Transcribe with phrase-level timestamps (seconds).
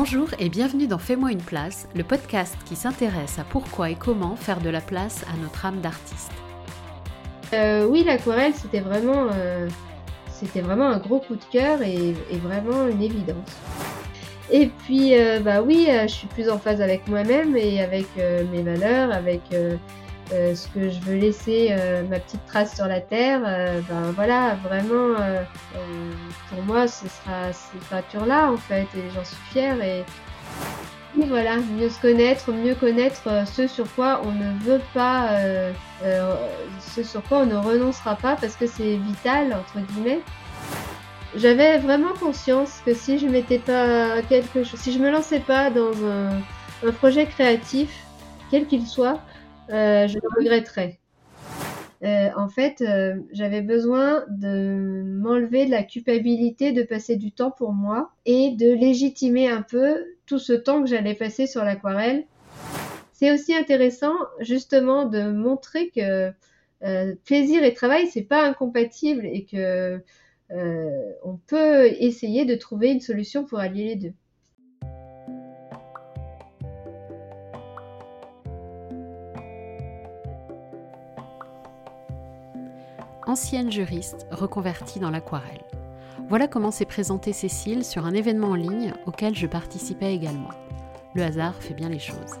[0.00, 4.36] Bonjour et bienvenue dans Fais-moi une place, le podcast qui s'intéresse à pourquoi et comment
[4.36, 6.30] faire de la place à notre âme d'artiste.
[7.52, 9.68] Euh, oui, l'aquarelle, c'était vraiment, euh,
[10.30, 13.56] c'était vraiment un gros coup de cœur et, vraiment une évidence.
[14.52, 18.06] Et puis, euh, bah oui, je suis plus en phase avec moi-même et avec
[18.52, 19.42] mes valeurs, avec
[20.30, 21.74] ce que je veux laisser,
[22.08, 23.40] ma petite trace sur la terre.
[23.40, 25.16] ben voilà, vraiment,
[26.50, 29.80] pour moi, ce sera cette peinture-là en fait, et j'en suis fière.
[29.82, 30.04] Et,
[31.26, 35.72] voilà, mieux se connaître, mieux connaître euh, ce sur quoi on ne veut pas, euh,
[36.04, 36.34] euh,
[36.80, 40.20] ce sur quoi on ne renoncera pas parce que c'est vital, entre guillemets.
[41.34, 45.70] J'avais vraiment conscience que si je mettais pas quelque chose, si je me lançais pas
[45.70, 47.90] dans un, projet créatif,
[48.50, 49.20] quel qu'il soit,
[49.68, 50.98] je le regretterais.
[52.02, 52.82] en fait,
[53.32, 58.72] j'avais besoin de m'enlever de la culpabilité de passer du temps pour moi et de
[58.72, 62.24] légitimer un peu tout ce temps que j'allais passer sur l'aquarelle.
[63.12, 66.32] C'est aussi intéressant justement de montrer que
[66.84, 70.00] euh, plaisir et travail c'est pas incompatible et que
[70.52, 74.12] euh, on peut essayer de trouver une solution pour allier les deux.
[83.28, 85.60] Ancienne juriste reconvertie dans l'aquarelle.
[86.30, 90.48] Voilà comment s'est présentée Cécile sur un événement en ligne auquel je participais également.
[91.12, 92.38] Le hasard fait bien les choses.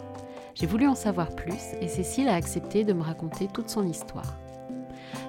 [0.54, 4.38] J'ai voulu en savoir plus et Cécile a accepté de me raconter toute son histoire.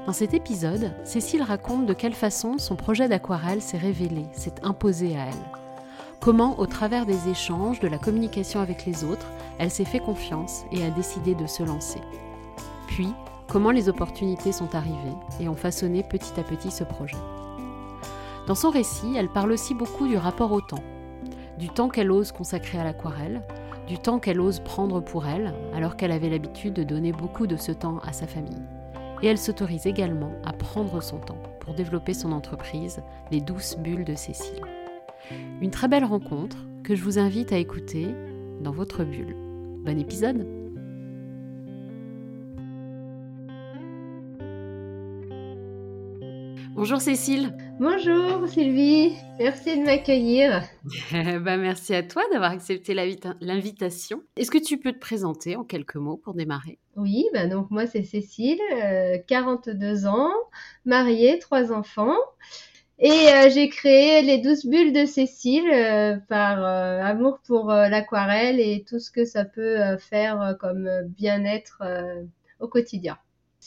[0.06, 5.18] Dans cet épisode, Cécile raconte de quelle façon son projet d'aquarelle s'est révélé, s'est imposé
[5.18, 5.60] à elle.
[6.22, 10.64] Comment, au travers des échanges, de la communication avec les autres, elle s'est fait confiance
[10.72, 12.00] et a décidé de se lancer.
[12.88, 13.10] Puis,
[13.50, 17.18] comment les opportunités sont arrivées et ont façonné petit à petit ce projet.
[18.48, 20.84] Dans son récit, elle parle aussi beaucoup du rapport au temps,
[21.58, 23.42] du temps qu'elle ose consacrer à l'aquarelle,
[23.88, 27.58] du temps qu'elle ose prendre pour elle, alors qu'elle avait l'habitude de donner beaucoup de
[27.58, 28.62] ce temps à sa famille.
[29.22, 34.06] Et elle s'autorise également à prendre son temps pour développer son entreprise, les douces bulles
[34.06, 34.62] de Cécile.
[35.60, 38.08] Une très belle rencontre que je vous invite à écouter
[38.62, 39.36] dans votre bulle.
[39.84, 40.59] Bon épisode
[46.80, 47.58] Bonjour Cécile.
[47.78, 50.64] Bonjour Sylvie, merci de m'accueillir.
[51.12, 54.24] bah, merci à toi d'avoir accepté l'invitation.
[54.38, 56.80] Est-ce que tu peux te présenter en quelques mots pour démarrer?
[56.96, 58.62] Oui, bah donc moi c'est Cécile,
[59.28, 60.32] 42 euh, ans,
[60.86, 62.16] mariée, trois enfants.
[62.98, 68.86] Et euh, j'ai créé les douze bulles de Cécile euh, par amour pour l'aquarelle et
[68.88, 71.84] tout ce que ça peut faire comme bien-être
[72.62, 73.18] au quotidien.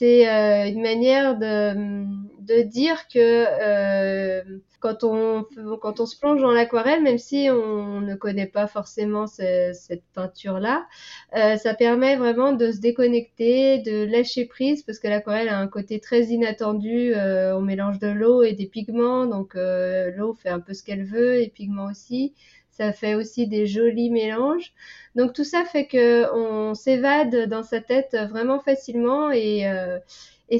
[0.02, 4.42] C'est euh, une manière de, dire que euh,
[4.80, 10.88] quand, on, se plonge dans l'aquarelle, même si on ne connaît pas forcément cette peinture-là,
[11.36, 15.68] euh, ça permet vraiment de se déconnecter, de lâcher prise, parce que l'aquarelle a un
[15.68, 17.14] côté très inattendu.
[17.14, 21.40] on mélange de l'eau et des pigments, donc l'eau fait un peu ce qu'elle veut,
[21.40, 22.34] et pigments aussi
[22.72, 24.72] ça fait aussi des jolis mélanges.
[25.14, 29.98] Donc tout ça fait que on s'évade dans sa tête vraiment facilement et, euh,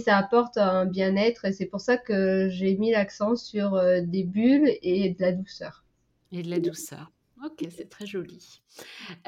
[0.05, 4.25] ça apporte un bien-être et c'est pour ça que j'ai mis l'accent sur euh, des
[4.25, 5.85] bulles et de la douceur.
[6.33, 7.11] Et de la douceur.
[7.45, 8.63] Ok, c'est très joli.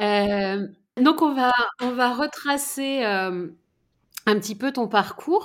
[0.00, 0.67] Euh,
[0.99, 1.53] donc on va,
[1.83, 3.50] on va retracer un
[4.41, 5.44] petit peu ton parcours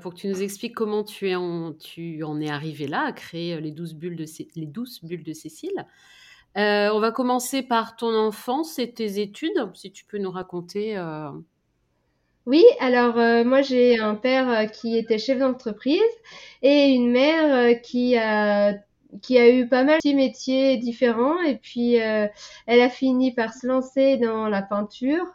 [0.00, 3.12] pour que tu nous expliques comment tu, es en, tu en es arrivé là à
[3.12, 5.86] créer les douze bulles de, les douces bulles de Cécile.
[6.56, 10.96] Euh, on va commencer par ton enfance et tes études, si tu peux nous raconter.
[10.96, 11.30] Euh.
[12.46, 16.00] Oui, alors euh, moi j'ai un père qui était chef d'entreprise
[16.62, 18.74] et une mère qui a
[19.22, 23.66] qui a eu pas mal de métiers différents et puis elle a fini par se
[23.66, 25.26] lancer dans la peinture.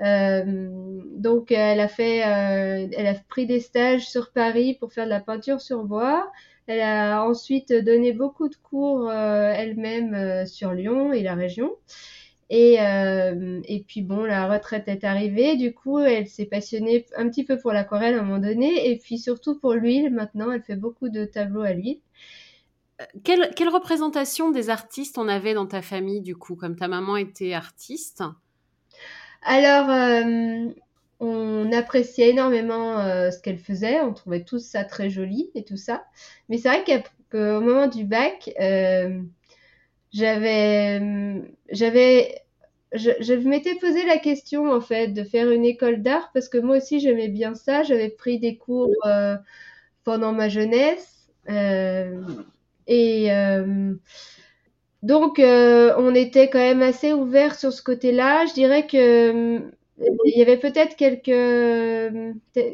[0.00, 5.20] donc elle a fait, elle a pris des stages sur Paris pour faire de la
[5.20, 6.30] peinture sur bois.
[6.66, 11.72] Elle a ensuite donné beaucoup de cours euh, elle-même euh, sur Lyon et la région.
[12.50, 15.56] Et, euh, et, puis bon, la retraite est arrivée.
[15.56, 18.98] Du coup, elle s'est passionnée un petit peu pour l'aquarelle à un moment donné, et
[18.98, 20.12] puis surtout pour l'huile.
[20.12, 22.00] Maintenant, elle fait beaucoup de tableaux à l'huile.
[23.24, 27.16] Quelle, quelle, représentation des artistes on avait dans ta famille, du coup, comme ta maman
[27.16, 28.22] était artiste?
[29.42, 29.88] Alors,
[31.22, 35.76] on appréciait énormément euh, ce qu'elle faisait, on trouvait tout ça très joli et tout
[35.76, 36.04] ça.
[36.48, 36.82] Mais c'est vrai
[37.30, 39.22] qu'au moment du bac, euh,
[40.12, 41.00] j'avais,
[41.70, 42.42] j'avais,
[42.92, 46.78] je, m'étais posé la question en fait de faire une école d'art parce que moi
[46.78, 47.84] aussi j'aimais bien ça.
[47.84, 49.36] J'avais pris des cours euh,
[50.02, 51.28] pendant ma jeunesse
[52.88, 53.28] et
[55.04, 58.44] Donc, on était quand même assez ouvert sur ce côté-là.
[58.46, 59.70] Je dirais que
[60.24, 61.24] il y avait peut-être quelques,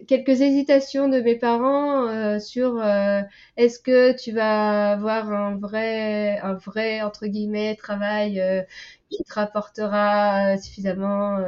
[0.07, 3.21] quelques hésitations de mes parents euh, sur euh,
[3.57, 8.63] est-ce que tu vas avoir un vrai, un vrai entre guillemets travail euh,
[9.11, 11.39] qui te rapportera suffisamment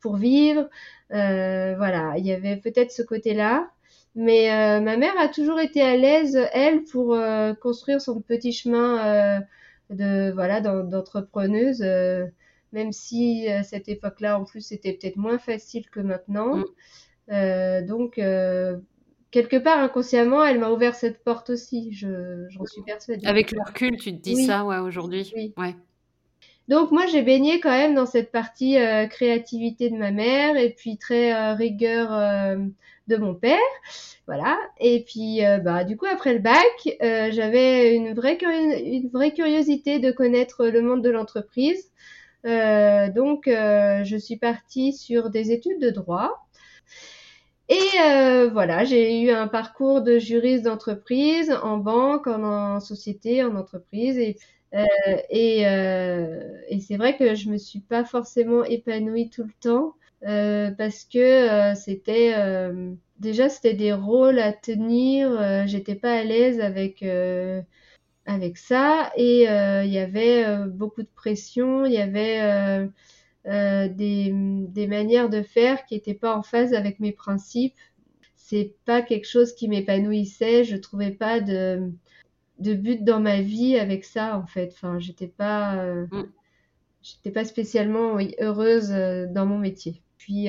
[0.00, 0.68] pour vivre?
[1.10, 3.70] voilà, il y avait peut-être ce côté-là.
[4.14, 4.48] Mais
[4.80, 7.16] ma mère a toujours été à l'aise, elle, pour
[7.60, 9.40] construire son petit chemin
[9.90, 11.82] de voilà d'entrepreneuse
[12.72, 16.56] même si à cette époque-là, en plus, c'était peut-être moins facile que maintenant.
[16.56, 16.64] Mm.
[17.32, 18.76] Euh, donc, euh,
[19.30, 23.26] quelque part, inconsciemment, elle m'a ouvert cette porte aussi, j'en suis persuadée.
[23.26, 25.52] Avec le recul, tu te dis ça ouais, aujourd'hui oui.
[25.56, 25.74] Ouais.
[26.68, 30.70] Donc moi j'ai baigné quand même dans cette partie euh, créativité de ma mère et
[30.70, 32.08] puis très rigueur
[33.06, 33.60] de mon père,
[34.26, 34.58] voilà.
[34.80, 36.66] Et puis bah du coup après le bac,
[37.00, 38.36] j'avais une vraie
[38.82, 41.92] une vraie curiosité de connaître le monde de l'entreprise.
[42.46, 46.46] Euh, donc, euh, je suis partie sur des études de droit.
[47.68, 53.56] Et euh, voilà, j'ai eu un parcours de juriste d'entreprise en banque, en, société, en
[53.56, 54.18] entreprise.
[54.18, 54.36] Et,
[55.30, 61.74] et, c'est vrai que je me suis pas forcément épanouie tout le temps parce que
[61.74, 62.34] c'était
[63.18, 65.66] déjà c'était des rôles à tenir.
[65.66, 67.02] J'étais pas à l'aise avec
[68.26, 72.88] avec ça et euh, il y avait euh, beaucoup de pression, il y avait
[73.46, 77.76] euh, des, des, manières de faire qui n'étaient pas en phase avec mes principes.
[78.34, 81.92] C'est pas quelque chose qui m'épanouissait, je trouvais pas de,
[82.58, 84.72] de but dans ma vie avec ça en fait.
[84.72, 86.28] Enfin, j'étais pas, mm.
[87.02, 88.90] j'étais pas spécialement heureuse
[89.30, 90.02] dans mon métier.
[90.18, 90.48] Puis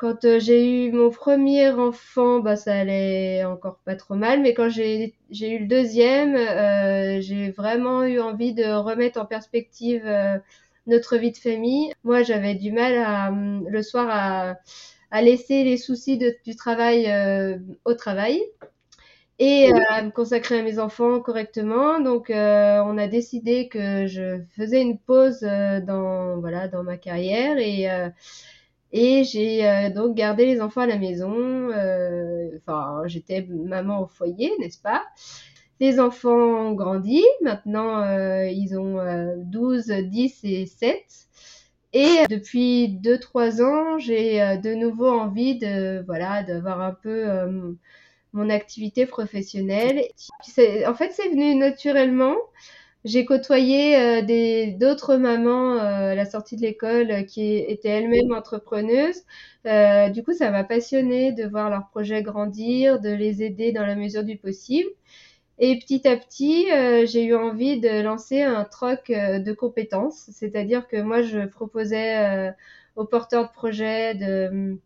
[0.00, 4.54] quand euh, j'ai eu mon premier enfant, bah, ça allait encore pas trop mal, mais
[4.54, 10.38] quand j'ai eu le deuxième, euh, j'ai vraiment eu envie de remettre en perspective euh,
[10.86, 11.92] notre vie de famille.
[12.02, 14.54] Moi, j'avais du mal à, le soir à,
[15.10, 17.06] à laisser les soucis de, du travail
[17.84, 18.42] au travail
[19.38, 22.00] et à me consacrer à mes enfants correctement.
[22.00, 27.86] Donc, on a décidé que je faisais une pause dans voilà dans ma carrière et
[28.92, 31.32] et j'ai euh, donc gardé les enfants à la maison.
[31.70, 35.02] Euh, enfin, j'étais maman au foyer, n'est-ce pas?
[35.80, 37.22] Les enfants ont grandi.
[37.42, 38.98] Maintenant, euh, ils ont
[39.38, 41.04] 12, 10 et 7.
[41.92, 47.24] Et depuis 2-3 ans, j'ai de nouveau envie de voilà d'avoir un peu
[48.32, 50.02] mon activité professionnelle.
[50.86, 52.36] En fait, c'est venu naturellement.
[53.04, 57.88] J'ai côtoyé euh, des d'autres mamans euh, à la sortie de l'école euh, qui étaient
[57.88, 59.22] elles-mêmes entrepreneuses.
[60.12, 63.94] du coup, ça m'a passionnée de voir leurs projets grandir, de les aider dans la
[63.96, 64.90] mesure du possible.
[65.58, 66.66] Et petit à petit,
[67.06, 72.54] j'ai eu envie de lancer un troc de compétences, c'est-à-dire que moi, je proposais
[72.96, 74.78] aux porteurs de projets de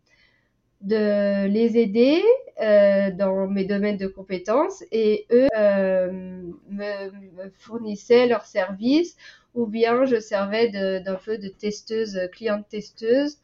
[0.84, 2.22] de les aider
[2.60, 9.16] euh, dans mes domaines de compétences et eux euh, me, fournissaient leurs services
[9.54, 13.38] ou bien je servais d'un peu de testeuse, cliente testeuse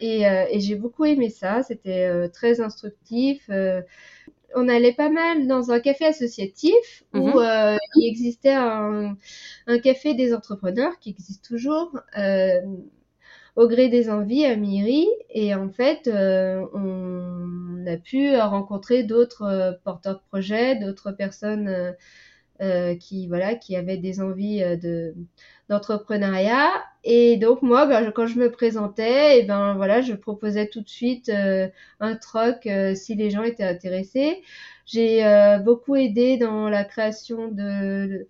[0.00, 3.44] et, euh, et j'ai beaucoup aimé ça, c'était euh, très instructif.
[3.50, 3.82] Euh,
[4.56, 7.78] on allait pas mal dans un café associatif où mhm.
[7.96, 9.16] il existait un,
[9.66, 11.98] un, café des entrepreneurs qui existe toujours
[13.56, 15.06] au gré des envies à Miri.
[15.30, 21.94] Et en fait, euh, on a pu rencontrer d'autres euh, porteurs de projets, d'autres personnes
[22.62, 25.14] euh, qui voilà qui avaient des envies de
[25.68, 26.70] d'entrepreneuriat.
[27.04, 30.88] Et donc moi, ben, quand je me présentais, et ben voilà, je proposais tout de
[30.88, 31.30] suite
[32.00, 34.42] un troc si les gens étaient intéressés.
[34.86, 35.24] J'ai
[35.64, 38.26] beaucoup aidé dans la création de de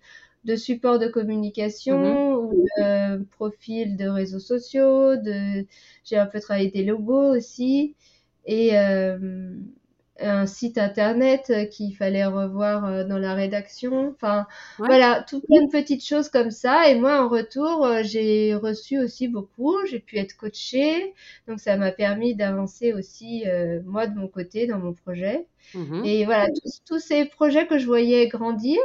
[0.55, 2.37] support de communication mhm.
[2.37, 5.15] ou de profil de réseaux sociaux.
[5.15, 5.65] De...
[6.03, 7.95] J'ai un peu travaillé des logos aussi
[8.45, 9.49] et euh,
[10.19, 14.11] un site internet qu'il fallait revoir euh, dans la rédaction.
[14.11, 14.47] Enfin,
[14.77, 16.89] voilà, tout plein de petites choses comme ça.
[16.89, 19.75] Et moi, en retour, euh, j'ai reçu aussi beaucoup.
[19.89, 21.13] J'ai pu être coachée.
[21.47, 23.43] Donc, ça m'a permis d'avancer aussi,
[23.85, 25.47] moi, de mon côté, dans mon projet.
[25.73, 26.05] Mhm.
[26.05, 26.47] Et voilà,
[26.85, 28.79] tous ces projets que je voyais grandir,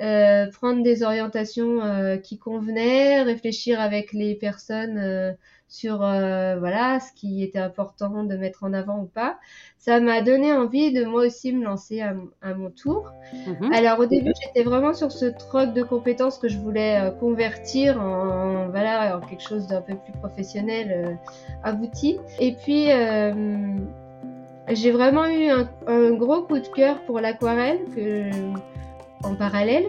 [0.00, 5.32] euh, prendre des orientations euh, qui convenaient, réfléchir avec les personnes euh,
[5.66, 9.38] sur voilà ce qui était important de mettre en avant ou pas.
[9.76, 12.14] Ça m'a donné envie de moi aussi me lancer à,
[12.54, 13.12] mon tour.
[13.46, 13.72] Mhm.
[13.74, 18.68] Alors au début j'étais vraiment sur ce troc de compétences que je voulais convertir en,
[18.68, 21.18] voilà en quelque chose d'un peu plus professionnel
[21.62, 22.16] abouti.
[22.40, 22.86] Et puis
[24.68, 28.30] j'ai vraiment eu un, un, gros coup de cœur pour l'aquarelle que
[29.22, 29.86] en parallèle.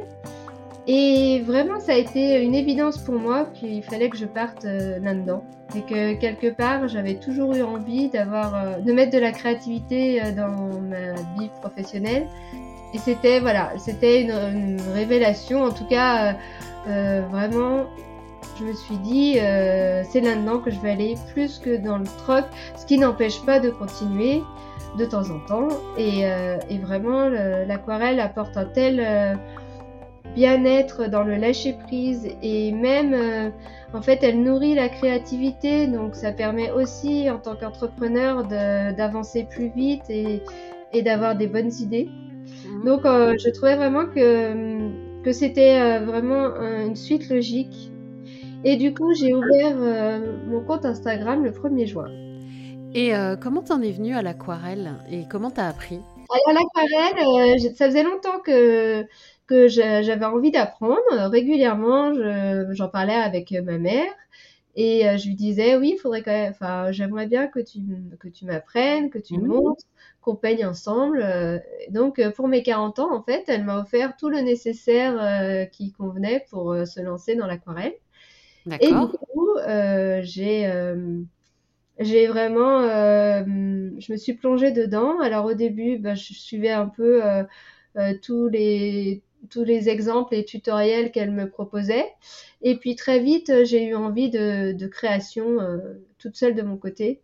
[0.91, 4.97] Et vraiment, ça a été une évidence pour moi qu'il fallait que je parte euh,
[4.99, 5.43] là-dedans.
[5.75, 10.19] Et que quelque part, j'avais toujours eu envie d'avoir, euh, de mettre de la créativité
[10.19, 12.25] euh, dans ma vie professionnelle.
[12.95, 15.63] Et c'était, voilà, c'était une, révélation.
[15.63, 16.35] En tout cas,
[16.87, 17.85] vraiment,
[18.57, 22.45] je me suis dit, c'est là-dedans que je vais aller plus que dans le troc.
[22.75, 24.41] Ce qui n'empêche pas de continuer
[24.97, 25.67] de temps en temps.
[25.97, 29.37] Et, et vraiment, l'aquarelle apporte un tel
[30.35, 33.49] bien-être, dans le lâcher-prise et même, euh,
[33.93, 39.69] en fait, elle nourrit la créativité, donc ça permet aussi, en tant qu'entrepreneur, d'avancer plus
[39.69, 40.41] vite et,
[40.93, 42.09] et d'avoir des bonnes idées.
[42.65, 42.85] Mhm.
[42.85, 46.55] Donc, euh, je trouvais vraiment que, que c'était euh, vraiment
[46.85, 47.91] une suite logique.
[48.63, 49.77] Et du coup, j'ai ouvert
[50.47, 52.09] mon compte Instagram le 1er juin.
[52.93, 55.99] Et comment t'en es venue à l'aquarelle et comment t'as appris?
[56.47, 59.05] Alors l'aquarelle, ça faisait longtemps que
[59.47, 60.99] que j'avais envie d'apprendre.
[61.11, 62.13] Régulièrement,
[62.71, 64.11] j'en parlais avec ma mère
[64.75, 67.79] et euh, je lui disais oui, faudrait quand même, enfin, j'aimerais bien que tu,
[68.17, 69.47] que tu m'apprennes, que tu me mmh.
[69.47, 69.83] montres,
[70.21, 71.21] qu'on peigne ensemble.
[71.21, 71.59] Euh.
[71.89, 75.91] Donc, euh, pour mes 40 ans, en fait, elle m'a offert tout le nécessaire qui
[75.91, 77.95] convenait pour se lancer dans l'aquarelle.
[78.79, 79.49] Et du coup,
[80.21, 80.65] j'ai
[81.99, 85.19] j'ai vraiment, je me suis plongée dedans.
[85.19, 87.21] Alors au début, bah, je suivais un peu
[88.21, 92.05] tous les tous les exemples et tutoriels qu'elle me proposait.
[92.61, 95.77] Et puis très vite, j'ai eu envie de, création euh,
[96.17, 97.21] toute seule de mon côté.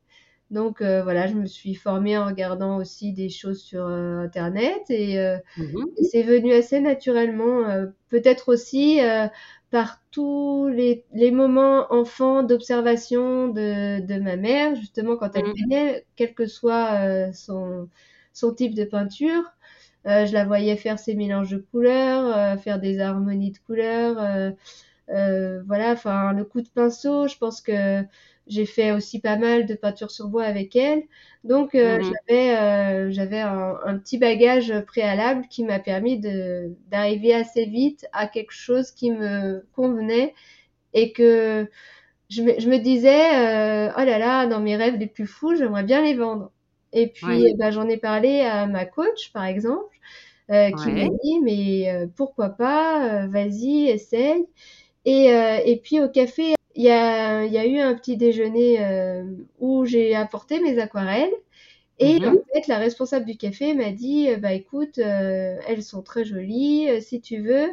[0.52, 4.84] Donc euh, voilà, je me suis formée en regardant aussi des choses sur euh, Internet
[4.90, 5.18] et,
[5.58, 5.88] mhm.
[6.04, 7.64] c'est venu assez naturellement,
[8.10, 9.00] peut-être aussi
[9.76, 16.02] par tous les, moments enfants d'observation de, ma mère, justement quand elle venait, mhm.
[16.16, 17.90] quel que soit son,
[18.32, 19.44] son type de peinture.
[20.08, 24.18] Euh, je la voyais faire ses mélanges de couleurs, euh, faire des harmonies de couleurs.
[25.10, 28.02] Euh, voilà, enfin, le coup de pinceau, je pense que
[28.48, 31.04] j'ai fait aussi pas mal de peinture sur bois avec elle.
[31.44, 32.02] Donc, mhm.
[32.02, 38.54] j'avais, j'avais un, petit bagage préalable qui m'a permis de, d'arriver assez vite à quelque
[38.54, 40.34] chose qui me convenait
[40.94, 41.70] et que
[42.30, 45.84] je me, je me disais, oh là là, dans mes rêves les plus fous, j'aimerais
[45.84, 46.52] bien les vendre.
[46.96, 49.94] Et puis, bah, j'en ai parlé à ma coach, par exemple,
[50.50, 54.46] euh, qui m'a dit, mais euh, pourquoi pas, euh, vas-y, essaye.
[55.04, 58.80] Et, et puis au café, il y a, y a eu un petit déjeuner
[59.60, 61.34] où j'ai apporté mes aquarelles.
[61.98, 66.26] Et mmh en fait, la responsable du café m'a dit, bah écoute, elles sont très
[66.26, 67.70] jolies, si tu veux,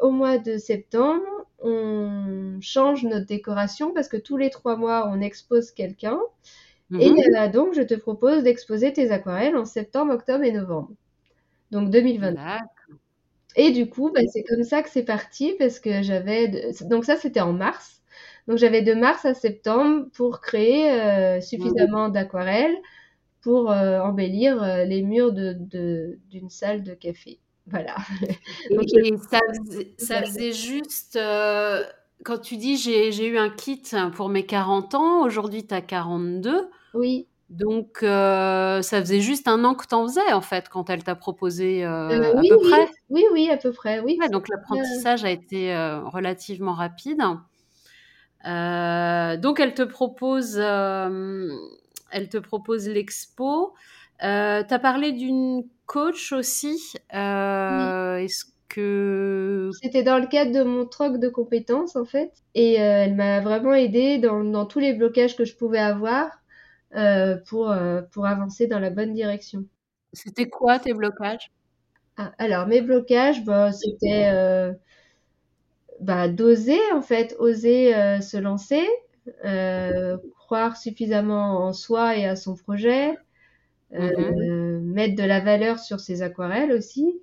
[0.00, 1.26] au mois de septembre,
[1.62, 6.18] on change notre décoration parce que tous les trois mois, on expose quelqu'un.
[6.98, 7.52] Et mhm.
[7.52, 10.90] donc, je te propose d'exposer tes aquarelles en septembre, octobre et novembre.
[11.70, 12.34] Donc 2020.
[13.56, 16.72] Et du coup, bah, c'est comme ça que c'est parti parce que j'avais.
[16.82, 18.00] Donc, ça, c'était en mars.
[18.48, 22.76] Donc, j'avais de mars à septembre pour créer euh, suffisamment d'aquarelles
[23.42, 27.38] pour euh, embellir euh, les murs d'une de, salle de café.
[27.66, 27.94] Voilà.
[28.70, 28.88] Donc,
[29.98, 31.18] ça, faisait, juste
[32.24, 33.82] quand tu dis j'ai eu un kit
[34.14, 36.68] pour mes 40 ans, aujourd'hui tu as 42.
[36.94, 37.26] Oui.
[37.50, 41.02] Donc, euh, ça faisait juste un an que tu en faisais, en fait, quand elle
[41.02, 42.88] t'a proposé euh, euh, à peu près.
[43.08, 44.16] Oui, oui, à peu près, oui.
[44.30, 47.18] donc, l'apprentissage a été relativement rapide.
[47.18, 47.40] donc,
[49.60, 53.74] elle te propose, elle te propose l'expo.
[54.20, 56.94] tu as parlé d'une coach aussi.
[57.10, 59.70] Est-ce que...
[59.82, 62.30] C'était dans le cadre de mon troc de compétences, en fait.
[62.54, 66.40] Et elle m'a vraiment aidée dans, dans tous les blocages que je pouvais avoir.
[66.96, 69.64] Euh, pour, euh, pour avancer dans la bonne direction.
[70.12, 71.52] C'était quoi tes blocages?
[72.16, 74.72] Ah, Alors, mes blocages, bah, c'était euh,
[76.00, 78.84] bah, d'oser, en fait, oser se lancer,
[80.40, 83.16] croire suffisamment en soi et à son projet,
[83.92, 87.20] mmh mettre de la valeur sur ses aquarelles aussi.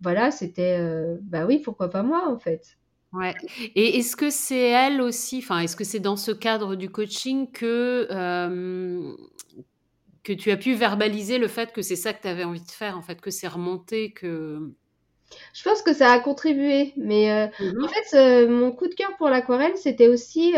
[0.00, 0.78] voilà, c'était,
[1.22, 2.78] bah oui, pourquoi pas moi, en fait.
[3.12, 3.34] Ouais.
[3.74, 7.50] Et est-ce que c'est elle aussi, enfin, est-ce que c'est dans ce cadre du coaching
[7.50, 8.06] que,
[10.22, 12.70] que tu as pu verbaliser le fait que c'est ça que tu avais envie de
[12.70, 14.72] faire, en fait, que c'est remonté, que...
[15.52, 19.28] Je pense que ça a contribué, mais mmh en fait, mon coup de cœur pour
[19.28, 20.52] l'aquarelle, c'était aussi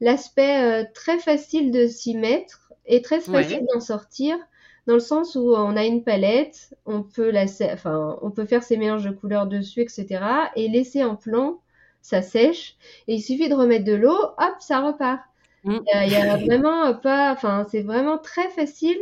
[0.00, 4.36] l'aspect très facile de s'y mettre et très facile d'en sortir,
[4.86, 8.62] dans le sens où on a une palette, on peut, la, enfin, on peut faire
[8.62, 10.24] ses mélanges de couleurs dessus, etc.
[10.56, 11.60] Et laisser en plan,
[12.00, 12.76] ça sèche.
[13.06, 15.20] Et il suffit de remettre de l'eau, hop, ça repart.
[15.64, 15.78] Mm.
[16.06, 18.98] Il y, a vraiment pas, enfin, c'est vraiment très facile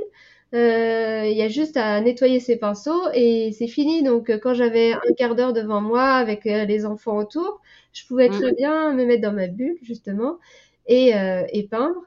[0.53, 4.03] Euh, il y a juste à nettoyer ses pinceaux et c'est fini.
[4.03, 7.61] Donc, quand j'avais un quart d'heure devant moi avec les enfants autour,
[7.93, 8.41] je pouvais mmh.
[8.41, 10.39] très bien me mettre dans ma bulle, justement,
[10.87, 11.13] et,
[11.53, 12.03] et peindre.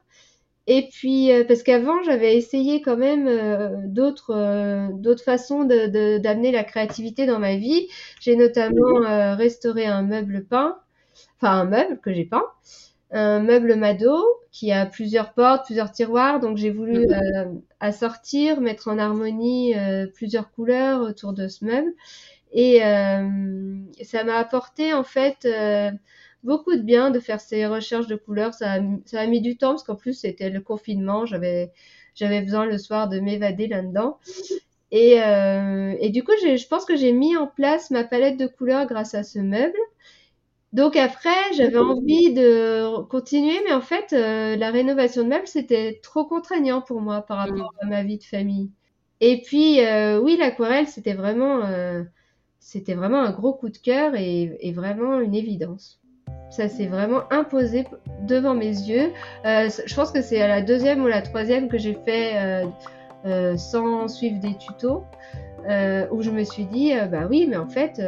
[0.65, 3.27] Et puis, parce qu'avant, j'avais essayé quand même
[3.87, 7.87] d'autres d'autres façons d'amener de, la créativité dans ma vie.
[8.21, 9.35] J'ai notamment mmh.
[9.35, 10.77] restauré un meuble peint,
[11.37, 12.45] enfin un meuble que j'ai peint
[13.13, 14.17] un meuble Mado
[14.51, 16.39] qui a plusieurs portes, plusieurs tiroirs.
[16.39, 17.13] Donc j'ai voulu mhm.
[17.13, 17.45] euh,
[17.79, 21.93] assortir, mettre en harmonie euh, plusieurs couleurs autour de ce meuble.
[22.51, 23.27] Et euh,
[24.03, 25.47] ça m'a apporté en fait
[26.43, 28.53] beaucoup de bien de faire ces recherches de couleurs.
[28.53, 31.25] Ça a, ça a mis du temps parce qu'en plus c'était le confinement.
[31.25, 31.71] J'avais
[32.15, 34.19] j'avais besoin le soir de m'évader là-dedans.
[34.91, 38.85] Et, et, du coup, je pense que j'ai mis en place ma palette de couleurs
[38.85, 39.79] grâce à ce meuble.
[40.73, 45.99] Donc après, j'avais envie de continuer, mais en fait, euh, la rénovation de meubles, c'était
[46.01, 47.85] trop contraignant pour moi par rapport mm.
[47.85, 48.71] à ma vie de famille.
[49.21, 52.03] Et puis, euh, oui, l'aquarelle, c'était vraiment, euh,
[52.59, 56.01] c'était vraiment un gros coup de cœur et, et vraiment une évidence.
[56.55, 57.87] Ça s'est vraiment imposé
[58.21, 59.11] devant mes yeux.
[59.43, 62.63] je pense que c'est la deuxième ou la troisième que j'ai fait
[63.57, 65.03] sans suivre des tutos,
[66.11, 67.99] où je me suis dit, bah oui, mais en fait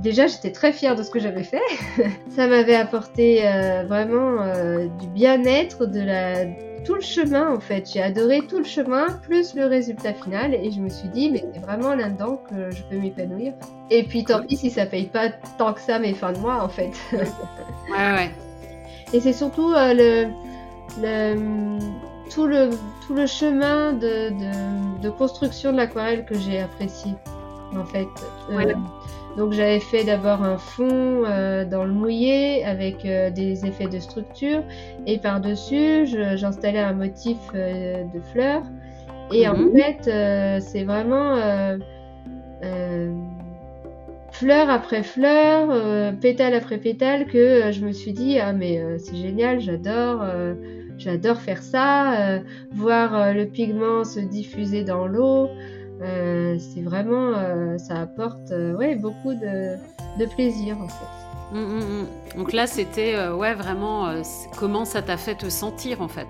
[0.00, 1.60] Déjà, j'étais très fière de ce que j'avais fait.
[2.30, 6.46] ça m'avait apporté euh, vraiment euh, du bien-être, de la
[6.84, 7.88] tout le chemin en fait.
[7.92, 11.44] J'ai adoré tout le chemin plus le résultat final et je me suis dit mais
[11.52, 13.52] c'est vraiment là-dedans que je peux m'épanouir.
[13.90, 16.62] Et puis tant pis si ça paye pas tant que ça mes fins de mois
[16.62, 16.90] en fait.
[17.12, 18.30] ouais ouais.
[19.12, 20.28] Et c'est surtout euh, le,
[21.00, 21.78] le,
[22.30, 22.70] tout le
[23.06, 27.12] tout le chemin de, de, de construction de l'aquarelle que j'ai apprécié
[27.76, 28.08] en fait.
[28.50, 28.74] Ouais.
[29.36, 33.98] Donc j'avais fait d'abord un fond euh, dans le mouillé avec euh, des effets de
[33.98, 34.62] structure
[35.06, 38.62] et par-dessus j'installais un motif euh, de fleurs.
[39.32, 39.72] Et en mhm.
[39.74, 41.36] fait c'est vraiment
[44.30, 49.60] fleur après fleur, pétale après pétale que je me suis dit ah mais c'est génial,
[49.60, 50.22] j'adore.
[50.98, 52.40] J'adore faire ça,
[52.72, 55.48] voir le pigment se diffuser dans l'eau,
[56.00, 59.76] euh, c'est vraiment, euh, ça apporte euh, ouais, beaucoup de,
[60.18, 61.52] de, plaisir en fait.
[61.52, 62.38] Mmh, mmh, mmh.
[62.38, 64.08] Donc là, c'était ouais, vraiment
[64.56, 66.26] comment ça t'a fait te sentir en fait?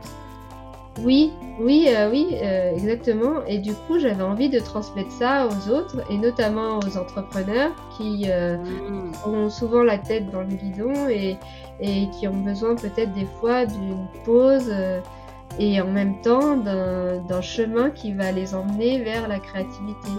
[1.03, 2.35] Oui, oui, oui,
[2.75, 3.43] exactement.
[3.47, 8.27] Et du coup, j'avais envie de transmettre ça aux autres, et notamment aux entrepreneurs qui
[9.25, 11.39] ont souvent la tête dans le guidon et,
[11.81, 14.71] et qui ont besoin peut-être des fois d'une pause
[15.59, 20.11] et en même temps d'un chemin qui va les emmener vers la créativité.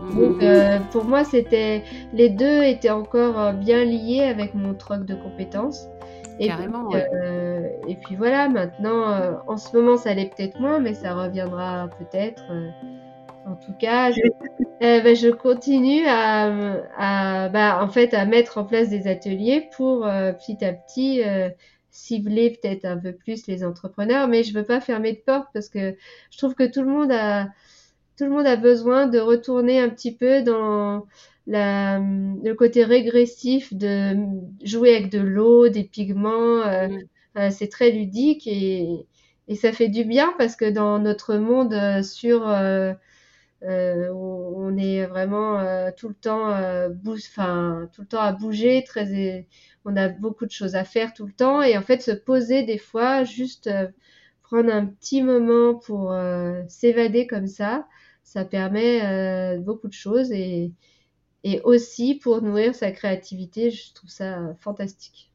[0.00, 0.14] Mhm.
[0.14, 5.04] Donc euh, pour moi, c'était les deux étaient encore euh, bien liés avec mon troc
[5.04, 5.88] de compétences.
[6.38, 6.88] Et Carrément.
[6.88, 10.94] Puis, euh, et puis voilà, maintenant, euh, en ce moment, ça l'est peut-être moins, mais
[10.94, 12.42] ça reviendra peut-être.
[13.46, 14.20] en tout cas, je,
[14.80, 16.50] ben, je continue à,
[16.96, 21.20] à bah, en fait, à mettre en place des ateliers pour petit à petit
[21.90, 25.68] cibler peut-être un peu plus les entrepreneurs, mais je veux pas fermer de porte parce
[25.68, 25.96] que
[26.30, 27.48] je trouve que tout le monde a
[28.16, 31.06] tout le monde a besoin de retourner un petit peu dans
[31.46, 34.14] la, le côté régressif de
[34.62, 36.60] jouer avec de l'eau, des pigments.
[36.62, 37.00] Euh, mm.
[37.38, 39.06] euh, c'est très ludique et,
[39.48, 42.92] et ça fait du bien parce que dans notre monde euh, sur euh,
[43.62, 45.58] on est vraiment
[45.96, 46.48] tout le temps
[47.06, 49.46] enfin tout le temps à bouger, très
[49.84, 52.62] on a beaucoup de choses à faire tout le temps et en fait se poser
[52.64, 53.88] des fois, juste euh,
[54.42, 57.86] prendre un petit moment pour euh, s'évader comme ça,
[58.22, 60.72] ça permet euh, beaucoup de choses et,
[61.64, 65.30] aussi pour nourrir sa créativité, je trouve ça fantastique.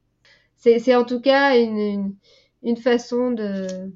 [0.57, 2.15] C'est en tout cas une,
[2.77, 3.89] façon de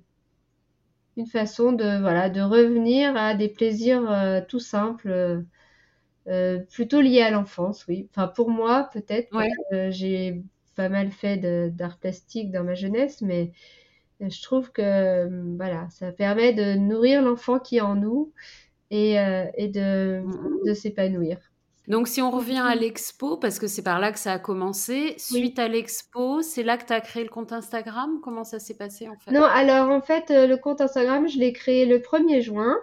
[2.42, 5.44] revenir à des plaisirs tout simples
[6.28, 8.08] euh, plutôt lié à l'enfance, oui.
[8.12, 9.30] Enfin, pour moi, peut-être.
[9.90, 10.44] j'ai
[10.76, 11.38] pas mal fait
[11.72, 13.52] d'art plastique dans ma jeunesse, mais
[14.22, 18.32] je trouve que euh, voilà, ça permet de nourrir l'enfant qui est en nous
[18.92, 20.68] et, euh, et de, mm-hmm.
[20.68, 21.38] de s'épanouir.
[21.88, 25.16] Donc, si on revient à l'expo, parce que c'est par là que ça a commencé,
[25.18, 28.20] suite à l'expo, c'est là que tu as créé le compte Instagram?
[28.22, 29.32] Comment ça s'est passé en fait?
[29.32, 32.78] Non, alors en fait, le compte Instagram, je l'ai créé le 1er juin.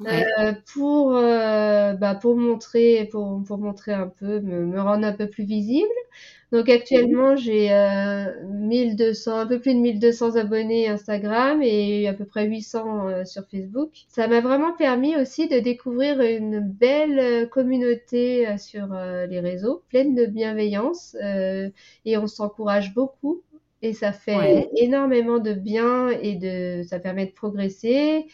[0.00, 5.12] Euh, pour euh, bah, pour montrer pour, pour montrer un peu me, me, rendre un
[5.12, 5.86] peu plus visible.
[6.50, 12.24] Donc actuellement j'ai euh, 1200 un peu plus de 1200 abonnés Instagram et à peu
[12.24, 13.90] près 800 euh, sur Facebook.
[14.08, 18.88] Ça m'a vraiment permis aussi de découvrir une belle euh, communauté sur
[19.28, 21.16] les réseaux pleine de bienveillance
[22.04, 23.42] et on s'encourage beaucoup.
[23.82, 28.26] Et ça fait énormément de bien et de ça permet de progresser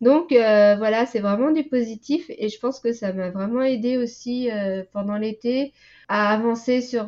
[0.00, 4.48] Donc voilà, c'est vraiment du positif et je pense que ça m'a vraiment aidé aussi
[4.92, 5.72] pendant l'été
[6.08, 7.06] à avancer sur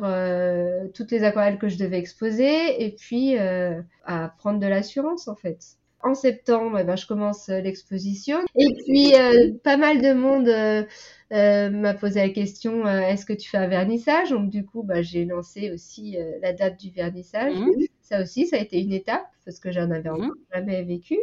[0.93, 5.59] toutes les aquarelles que je devais exposer et puis à prendre de l'assurance en fait.
[6.03, 9.13] En septembre, eh ben, je commence l'exposition et puis
[9.63, 10.49] pas mal de monde
[11.29, 14.31] m'a posé la question est-ce que tu fais un vernissage?
[14.31, 17.55] Donc du coup, bah, j'ai lancé aussi la date du vernissage.
[17.55, 17.85] Mmh.
[18.01, 20.33] Ça aussi, ça a été une étape parce que j'en avais mmh.
[20.53, 21.17] jamais vécu.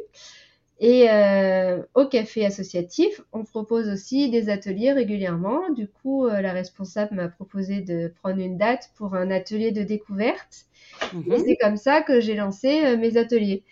[0.80, 5.70] Et euh, au café associatif, on propose aussi des ateliers régulièrement.
[5.70, 9.82] Du coup, euh, la responsable m'a proposé de prendre une date pour un atelier de
[9.82, 10.66] découverte.
[11.12, 11.42] Et mhm.
[11.44, 13.64] c'est comme ça que j'ai lancé euh, mes ateliers.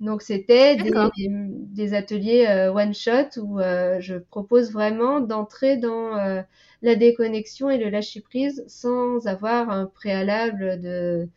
[0.00, 0.90] Donc, c'était des,
[1.28, 6.42] des, ateliers one-shot où je propose vraiment d'entrer dans
[6.82, 11.28] la déconnexion et le lâcher-prise sans avoir un préalable de,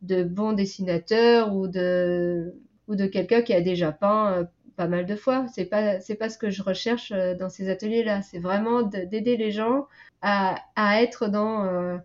[0.00, 2.54] de bon dessinateur ou de,
[2.88, 5.46] ou de quelqu'un qui a déjà peint pas mal de fois.
[5.52, 8.22] C'est pas c'est pas ce que je recherche euh, dans ces ateliers-là.
[8.22, 9.86] C'est vraiment d'aider les gens
[10.22, 11.96] à, à être dans euh,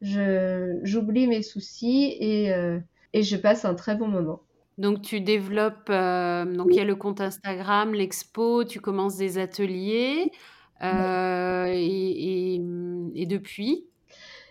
[0.00, 2.78] je j'oublie mes soucis et euh,
[3.12, 4.42] et je passe un très bon moment.
[4.76, 10.30] Donc tu développes donc il y a le compte Instagram, l'expo, tu commences des ateliers
[10.80, 12.54] et,
[13.14, 13.86] et, depuis?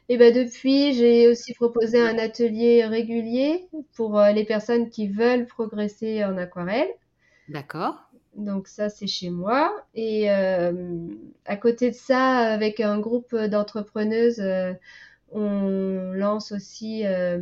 [0.10, 6.26] Et ben depuis, j'ai aussi proposé un atelier régulier pour les personnes qui veulent progresser
[6.26, 6.90] en aquarelle.
[7.50, 8.10] D'accord.
[8.36, 9.74] Donc ça, c'est chez moi.
[9.96, 11.08] Et euh,
[11.46, 14.74] à côté de ça, avec un groupe d'entrepreneuses, euh,
[15.32, 17.42] on lance aussi euh,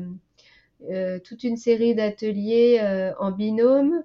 [1.23, 2.81] toute une série d'ateliers
[3.19, 4.03] en binôme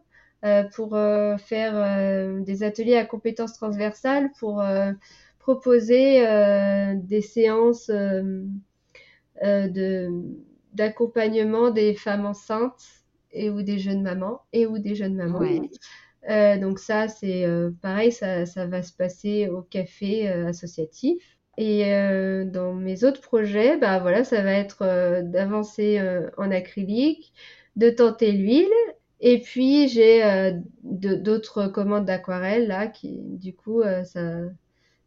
[0.74, 0.96] pour
[1.38, 4.62] faire des ateliers à compétences transversales, pour
[5.38, 6.20] proposer
[6.96, 7.90] des séances
[10.74, 12.99] d'accompagnement des femmes enceintes
[13.32, 15.40] et ou des jeunes mamans et ou des jeunes mamans.
[16.28, 21.22] Euh, donc ça, c'est euh, pareil, ça, ça, va se passer au café euh, associatif.
[21.56, 21.84] Et
[22.46, 26.00] dans mes autres projets, bah voilà, ça va être d'avancer
[26.38, 27.34] en acrylique,
[27.76, 28.72] de tenter l'huile.
[29.20, 30.22] Et puis j'ai
[30.82, 34.40] d'autres commandes d'aquarelle là, qui du coup ça,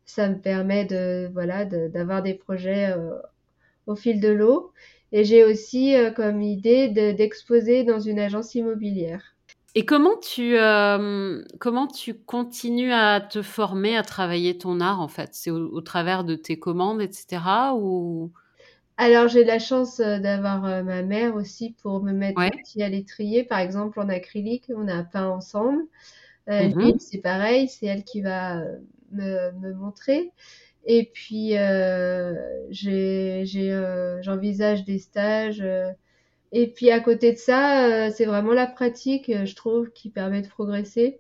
[0.05, 2.93] ça me permet de voilà d'avoir des projets
[3.87, 4.73] au fil de l'eau.
[5.15, 9.35] Et j'ai aussi euh, comme idée d'exposer dans une agence immobilière.
[9.75, 15.07] Et comment tu, euh, comment tu continues à te former, à travailler ton art en
[15.07, 15.29] fait?
[15.33, 17.41] C'est au, travers de tes commandes, etc.
[17.75, 18.31] Ou...
[18.97, 23.43] Alors j'ai la chance euh, d'avoir ma mère aussi pour me mettre à l'étrier.
[23.43, 25.83] Par exemple en acrylique, on a peint ensemble.
[26.47, 28.63] Mmh c'est pareil, c'est elle qui va
[29.11, 30.31] me, me montrer.
[30.85, 32.33] Et puis, euh,
[32.87, 35.61] euh, j'envisage des stages.
[35.61, 35.91] Euh,
[36.51, 40.47] et puis, à côté de ça, c'est vraiment la pratique, je trouve, qui permet de
[40.47, 41.19] progresser.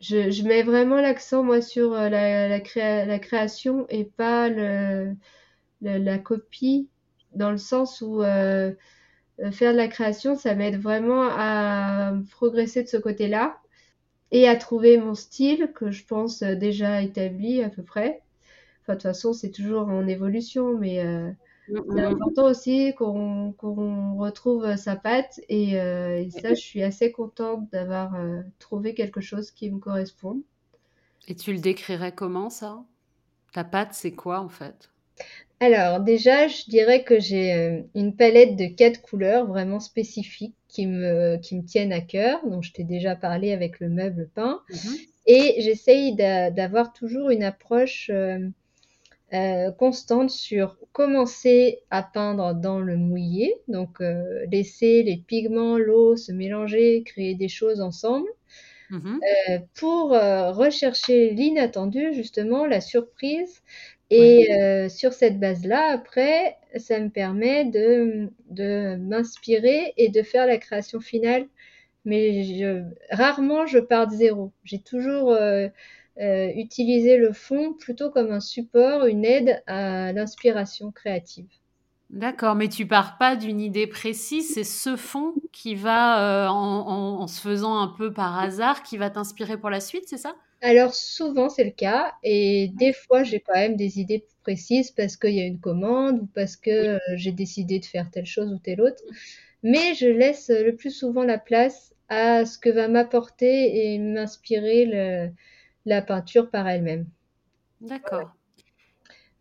[0.00, 5.14] Je, je mets vraiment l'accent, moi, sur la, la, la, création et pas le,
[5.80, 6.88] la copie,
[7.34, 12.98] dans le sens où faire de la création, ça m'aide vraiment à progresser de ce
[12.98, 13.58] côté-là
[14.32, 18.23] et à trouver mon style que je pense déjà établi à peu près
[18.92, 21.30] de toute façon, c'est toujours en évolution, mais euh,
[21.68, 22.12] mm, c'est mm.
[22.12, 23.54] important aussi qu'on
[24.18, 25.40] retrouve sa patte.
[25.48, 30.42] Et, euh, ça, je suis assez contente d'avoir euh, trouvé quelque chose qui me correspond.
[31.26, 32.84] Et tu le décrirais comment, ça?
[33.52, 34.90] Ta patte, c'est quoi, en fait?
[35.60, 41.36] Alors déjà, je dirais que j'ai une palette de quatre couleurs vraiment spécifiques qui me,
[41.36, 44.60] qui me tiennent à cœur, dont je t'ai déjà parlé avec le meuble peint.
[44.68, 45.08] Mm-hmm.
[45.26, 48.38] Et j'essaye d'avoir toujours une approche euh,
[49.78, 56.30] constante sur commencer à peindre dans le mouillé, donc euh, laisser les pigments, l'eau se
[56.30, 58.28] mélanger, créer des choses ensemble,
[58.90, 59.20] mhm.
[59.50, 63.62] euh, pour rechercher l'inattendu, justement, la surprise.
[64.10, 64.46] Et
[64.90, 71.00] sur cette base-là, après, ça me permet de, de m'inspirer et de faire la création
[71.00, 71.46] finale.
[72.04, 74.52] Mais je, rarement je pars de zéro.
[74.62, 75.36] J'ai toujours
[76.20, 81.48] euh, utiliser le fond plutôt comme un support, une aide à l'inspiration créative.
[82.10, 87.26] D'accord, mais tu pars pas d'une idée précise, c'est ce fond qui va, euh, en,
[87.26, 90.36] se faisant un peu par hasard, qui va t'inspirer pour la suite, c'est ça?
[90.62, 95.16] Alors souvent c'est le cas, et des fois j'ai quand même des idées précises parce
[95.16, 98.52] qu'il y a une commande ou parce que euh, j'ai décidé de faire telle chose
[98.52, 99.02] ou telle autre,
[99.64, 104.86] mais je laisse le plus souvent la place à ce que va m'apporter et m'inspirer
[104.86, 105.30] le,
[105.84, 107.06] la peinture par elle-même.
[107.80, 108.32] D'accord.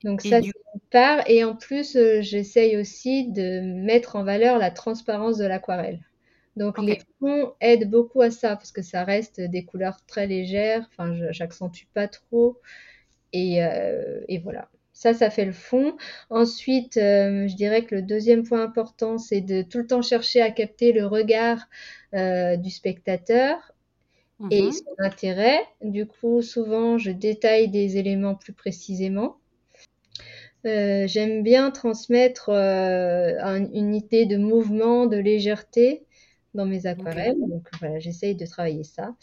[0.04, 1.24] Donc ça, c'est une part.
[1.30, 6.00] Et en plus, euh, j'essaye aussi de mettre en valeur la transparence de l'aquarelle.
[6.56, 10.88] Donc les fonds aident beaucoup à ça parce que ça reste des couleurs très légères.
[10.92, 12.60] Enfin, j'accentue pas trop.
[13.32, 14.70] Et, euh, et, voilà.
[14.94, 15.98] Ça, ça fait le fond.
[16.30, 20.42] Ensuite, euh, je dirais que le deuxième point important, c'est de tout le temps chercher
[20.42, 21.68] à capter le regard
[22.14, 23.73] euh, du spectateur
[24.52, 24.72] et mhm.
[24.72, 25.60] son intérêt.
[25.82, 29.38] Du coup, souvent, je détaille des éléments plus précisément.
[30.66, 33.38] Euh, j'aime bien transmettre euh,
[33.74, 36.06] une idée de mouvement, de légèreté
[36.54, 37.36] dans mes aquarelles.
[37.40, 39.16] Donc voilà, j'essaye de travailler ça.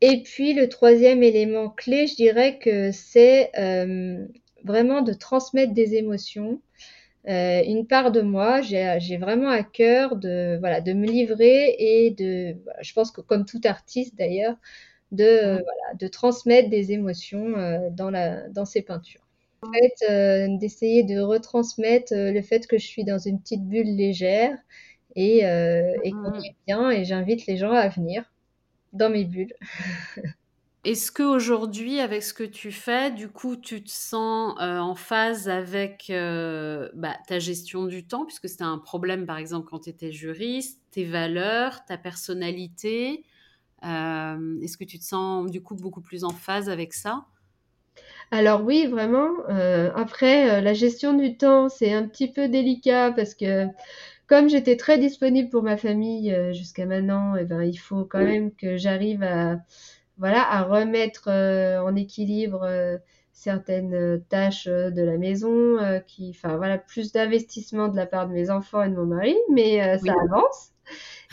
[0.00, 4.24] Et puis le troisième élément clé, je dirais que c'est euh,
[4.64, 6.60] vraiment de transmettre des émotions.
[7.28, 12.10] Euh, une part de moi, j'ai vraiment à cœur de voilà de me livrer et
[12.10, 14.56] de, je pense que comme tout artiste d'ailleurs,
[15.12, 15.62] de mmh.
[15.62, 19.20] voilà de transmettre des émotions euh, dans la dans ses peintures.
[19.62, 23.94] En fait, euh, d'essayer de retransmettre le fait que je suis dans une petite bulle
[23.94, 24.58] légère
[25.14, 26.44] et, et qu'on mmh.
[26.44, 28.32] est bien et j'invite les gens à venir
[28.92, 29.54] dans mes bulles.
[30.84, 35.48] Est-ce qu'aujourd'hui, avec ce que tu fais, du coup, tu te sens euh, en phase
[35.48, 39.90] avec euh, bah, ta gestion du temps, puisque c'était un problème, par exemple, quand tu
[39.90, 43.24] étais juriste, tes valeurs, ta personnalité
[43.84, 47.26] euh, Est-ce que tu te sens, du coup, beaucoup plus en phase avec ça?
[48.32, 49.28] Alors oui, vraiment.
[49.94, 53.66] après, la gestion du temps, c'est un petit peu délicat parce que
[54.26, 58.50] comme j'étais très disponible pour ma famille jusqu'à maintenant, eh ben, il faut quand même
[58.54, 59.58] que j'arrive à
[60.22, 62.96] voilà, à remettre euh, en équilibre euh,
[63.32, 68.32] certaines euh, tâches de la maison, qui, enfin voilà, plus d'investissement de la part de
[68.32, 70.70] mes enfants et de mon mari, mais ça avance.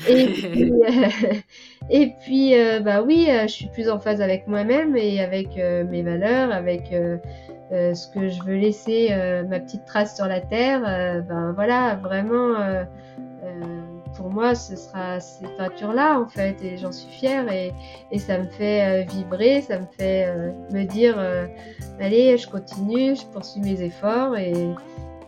[0.08, 0.73] Et puis,
[1.91, 6.52] et puis bah oui, je suis plus en phase avec moi-même et avec mes valeurs,
[6.52, 6.91] avec
[7.69, 9.10] ce que je veux laisser,
[9.47, 10.82] ma petite trace sur la terre.
[11.28, 12.56] ben voilà, vraiment
[14.29, 17.73] moi, ce sera ces peintures-là, en fait, et j'en suis fière, et,
[18.11, 21.47] et, ça me fait euh, vibrer, ça me fait euh, me dire, euh,
[21.99, 24.53] allez, je continue, je poursuis mes efforts, et,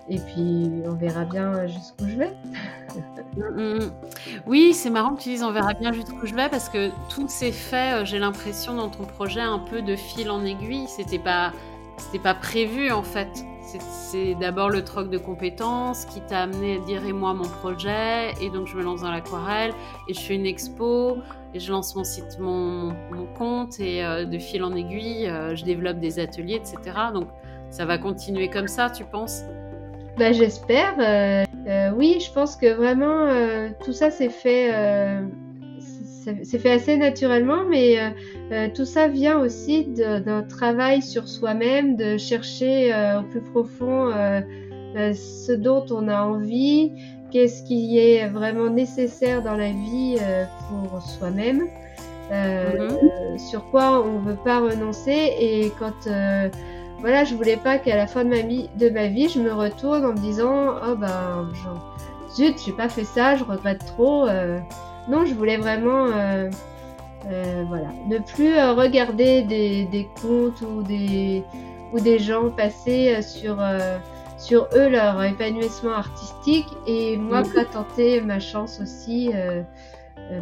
[0.10, 2.34] et puis on verra bien jusqu'où je vais.
[3.38, 3.92] Mm, mm.
[4.46, 7.30] Oui, c'est marrant que tu dises on verra bien jusqu'où je vais parce que tout
[7.30, 10.88] s'est fait, j'ai l'impression, dans ton projet un peu de fil en aiguille.
[10.88, 11.54] C'était pas,
[11.98, 13.46] c'était pas prévu en fait.
[13.80, 18.34] C'est d'abord le troc de compétences qui t'a amené à dire et moi mon projet
[18.42, 19.72] et donc je me lance dans l'aquarelle
[20.10, 21.18] et je fais une expo
[21.54, 22.94] et je lance mon site, mon,
[23.38, 26.98] compte et euh, de fil en aiguille euh, je développe des ateliers etc.
[27.14, 27.30] Donc
[27.70, 29.44] ça va continuer comme ça tu penses?
[30.18, 30.96] Bah, J'espère.
[31.00, 33.28] Euh, oui je pense que vraiment
[33.86, 34.74] tout ça s'est fait
[36.44, 38.10] c'est fait assez naturellement, mais euh,
[38.52, 44.12] euh, tout ça vient aussi d'un travail sur soi-même, de chercher euh, au plus profond
[44.94, 46.92] ce dont on a envie,
[47.32, 50.18] qu'est-ce qui est vraiment nécessaire dans la vie
[50.70, 51.68] pour soi-même,
[52.30, 53.38] mm-hmm.
[53.38, 55.34] sur quoi on ne veut pas renoncer.
[55.40, 56.12] Et quand
[57.00, 59.52] voilà, je voulais pas qu'à la fin de ma, vie, de ma vie, je me
[59.52, 61.50] retourne en me disant oh ben
[62.36, 64.28] zut, j'ai pas fait ça, je regrette trop.
[65.08, 66.50] Non, je voulais vraiment euh,
[67.28, 71.44] euh, voilà, ne plus euh, regarder des, des, contes ou des,
[71.94, 73.58] ou des gens passer sur,
[74.38, 76.68] sur eux leur épanouissement artistique.
[76.88, 79.32] Et moi pas tenter ma chance aussi,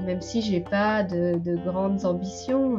[0.05, 2.77] même si j'ai pas de, de, grandes ambitions,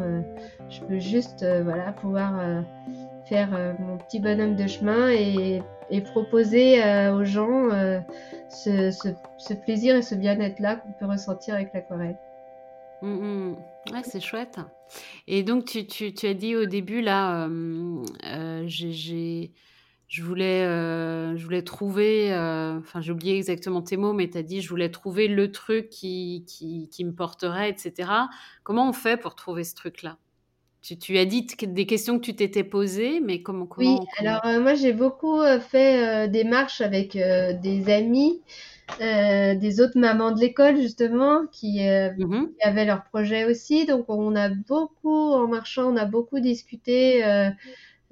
[0.69, 2.35] je peux juste voilà, pouvoir
[3.25, 7.69] faire mon petit bonhomme de chemin et, et proposer aux gens
[8.51, 12.19] ce, plaisir et ce bien-être-là qu'on peut ressentir avec l'aquarelle.
[13.03, 13.55] Mmh.
[13.93, 14.61] Ouais, c'est chouette.
[15.27, 21.63] Et donc, tu, as dit au début, là, euh, euh, je, voulais, euh, je voulais
[21.63, 22.29] trouver,
[22.79, 25.89] enfin, j'ai oublié exactement tes mots, mais tu as dit, je voulais trouver le truc
[25.89, 28.11] qui, qui, me porterait, etc.
[28.63, 30.19] Comment on fait pour trouver ce truc-là?
[30.83, 34.41] Tu, tu, as dit des questions que tu t'étais posées, mais comment, comment Oui, alors
[34.61, 38.41] moi j'ai beaucoup fait des marches avec des amis
[39.01, 43.87] euh, des autres mamans de l'école justement qui, euh, mmh qui, avaient leur projet aussi.
[43.87, 47.23] Donc on a beaucoup, en marchant, on a beaucoup discuté.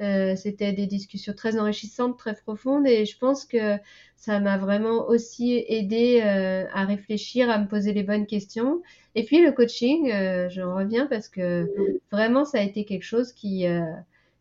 [0.01, 3.77] Euh, euh C'était des discussions très enrichissantes, très profondes et je pense que
[4.17, 8.83] ça m'a vraiment aussi aidé à réfléchir, à me poser les bonnes questions.
[9.15, 10.11] Et puis le coaching,
[10.51, 11.69] j'en reviens parce que
[12.11, 13.65] vraiment ça a été quelque chose qui,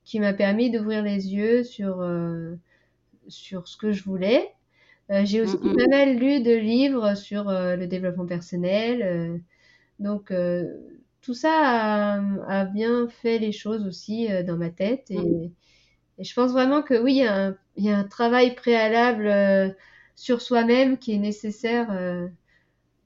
[0.03, 2.03] qui m'a permis d'ouvrir les yeux sur,
[3.27, 4.51] sur ce que je voulais
[5.09, 9.01] euh, j'ai aussi pas mal lu de livres sur euh, le développement personnel.
[9.01, 9.37] Euh,
[9.99, 10.31] donc,
[11.27, 15.11] tout ça a, bien fait les choses aussi dans ma tête.
[15.11, 15.51] Et, mmh.
[16.19, 18.55] et, je pense vraiment que oui, il y a un, il y a un travail
[18.55, 19.75] préalable
[20.15, 21.87] sur soi-même qui est nécessaire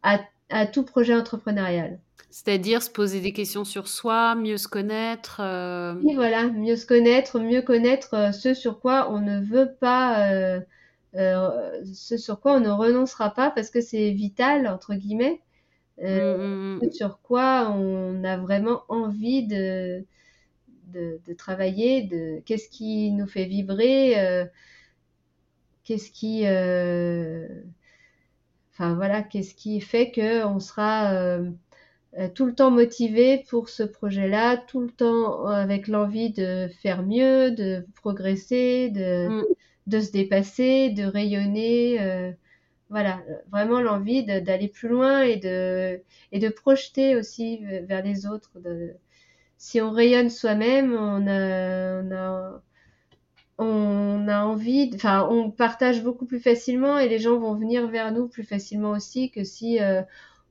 [0.04, 2.00] à, à tout projet entrepreneurial.
[2.32, 5.42] C'est-à-dire se poser des questions sur soi, mieux se connaître.
[5.42, 9.74] Euh, oui, voilà, mieux se connaître, mieux connaître euh, ce sur quoi on ne veut
[9.80, 10.62] pas, euh,
[11.94, 15.42] ce sur quoi on ne renoncera pas parce que c'est vital, entre guillemets,
[15.98, 16.80] mmh, mmh, mmh.
[16.84, 20.06] ce sur quoi on a vraiment envie de,
[20.94, 24.48] de, de travailler, de qu'est-ce qui nous fait vibrer,
[25.84, 26.46] qu'est-ce qui
[28.74, 31.50] enfin voilà, qu'est-ce qui fait que on sera euh,
[32.18, 37.04] euh, tout le temps motivé pour ce projet-là, tout le temps avec l'envie de faire
[37.04, 39.46] mieux, de progresser, de, mm.
[39.88, 42.34] de se dépasser, de rayonner.
[42.92, 46.02] Euh, voilà, vraiment l'envie d'aller plus loin et de,
[46.32, 48.52] et de projeter aussi vers les autres.
[48.60, 48.94] De,
[49.58, 52.62] si on rayonne soi-même, on a, on a
[53.58, 58.12] on a envie, enfin, on partage beaucoup plus facilement et les gens vont venir vers
[58.12, 60.02] nous plus facilement aussi que si euh,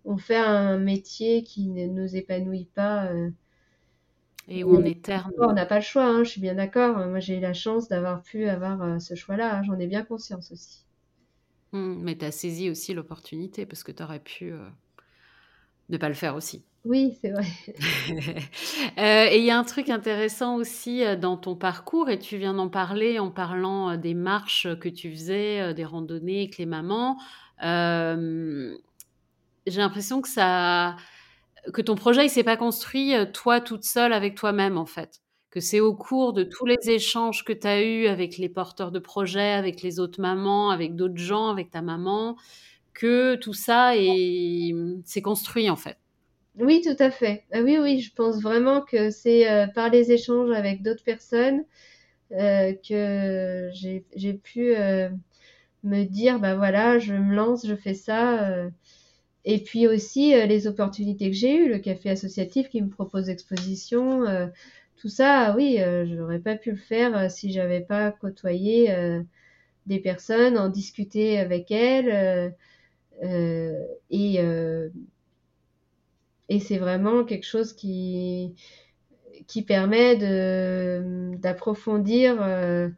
[0.04, 3.06] on fait un métier qui ne nous épanouit pas.
[3.06, 3.30] Euh.
[4.46, 5.32] et où on est terne.
[5.38, 6.98] On n'a pas le choix, hein, je suis bien d'accord.
[7.08, 9.56] Moi, j'ai eu la chance d'avoir pu avoir euh, ce choix-là.
[9.56, 10.84] Hein, j'en ai bien conscience aussi.
[11.72, 14.52] Mmh, mais tu as saisi aussi l'opportunité parce que tu aurais pu
[15.90, 16.64] ne pas le faire aussi.
[16.84, 17.46] Oui, c'est vrai.
[18.98, 22.36] Euh, et il y a un truc intéressant aussi euh, dans ton parcours, et tu
[22.36, 26.66] viens d'en parler en parlant euh, des marches que tu faisais, des randonnées avec les
[26.66, 27.18] mamans.
[27.60, 28.76] j'ai
[29.66, 30.96] l'impression que ça,
[31.72, 35.20] que ton projet, il s'est pas construit toi toute seule avec toi-même en fait.
[35.50, 38.92] Que c'est au cours de tous les échanges que tu as eus avec les porteurs
[38.92, 42.36] de projets, avec les autres mamans, avec d'autres gens, avec ta maman,
[42.94, 43.92] que tout ça
[45.04, 45.96] s'est construit en fait.
[46.58, 47.44] Oui, tout à fait.
[47.52, 51.64] Ah oui, oui, je pense vraiment que c'est euh, par les échanges avec d'autres personnes
[52.32, 55.08] euh, que j'ai pu euh,
[55.84, 58.50] me dire, bah voilà, je me lance, je fais ça.
[59.44, 64.24] et puis aussi les opportunités que j'ai eues, le café associatif qui me propose exposition,
[65.00, 65.78] tout ça, oui,
[66.14, 68.92] j'aurais pas pu le faire si j'avais pas côtoyé
[69.86, 72.54] des personnes, en discuter avec elles.
[76.50, 78.54] et c'est vraiment quelque chose qui,
[79.66, 80.16] permet
[81.36, 82.88] d'approfondir, euh,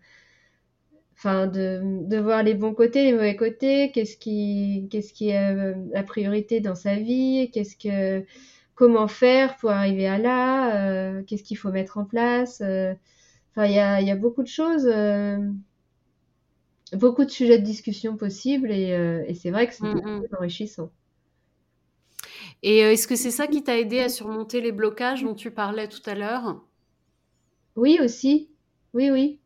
[1.16, 5.74] enfin, de, voir les bons côtés, les mauvais côtés, qu'est-ce qui, qu'est-ce qui est euh,
[5.92, 8.24] la priorité dans sa vie, qu'est-ce que,
[8.74, 12.60] comment faire pour arriver à là, euh, qu'est-ce qu'il faut mettre en place.
[12.60, 14.88] Enfin, il y a, y a, beaucoup de choses,
[16.92, 18.90] beaucoup de sujets de discussion possibles et,
[19.28, 20.26] et c'est vrai que c'est mmh, mmh.
[20.38, 20.90] enrichissant.
[22.62, 25.50] Et euh, est-ce que c'est ça qui t'a aidé à surmonter les blocages dont tu
[25.50, 26.62] parlais tout à l'heure?
[27.76, 28.50] Oui, aussi.
[28.94, 29.40] Oui, oui.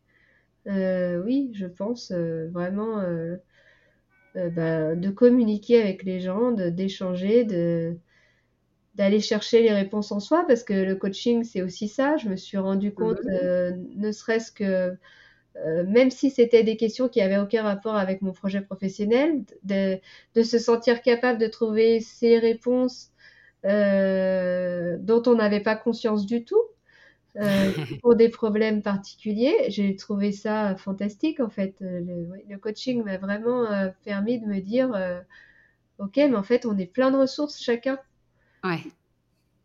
[0.67, 3.01] Euh, oui, je pense euh, vraiment
[4.35, 7.97] bah, de communiquer avec les gens, d'échanger, de,
[8.97, 12.17] d'aller chercher les réponses en soi, parce que le coaching, c'est aussi ça.
[12.17, 13.75] Je me suis rendu compte, mmh.
[13.95, 14.97] ne serait-ce que,
[15.85, 19.99] même si c'était des questions qui n'avaient aucun rapport avec mon projet professionnel, de,
[20.35, 23.11] de se sentir capable de trouver ces réponses
[23.65, 26.61] euh, dont on n'avait pas conscience du tout.
[27.35, 29.65] Euh, pour des problèmes particuliers.
[29.69, 31.75] J'ai trouvé ça fantastique en fait.
[31.81, 34.89] Le, coaching m'a vraiment euh, permis de me dire,
[35.99, 37.99] ok, mais en fait on est plein de ressources chacun.
[38.67, 38.83] Ouais.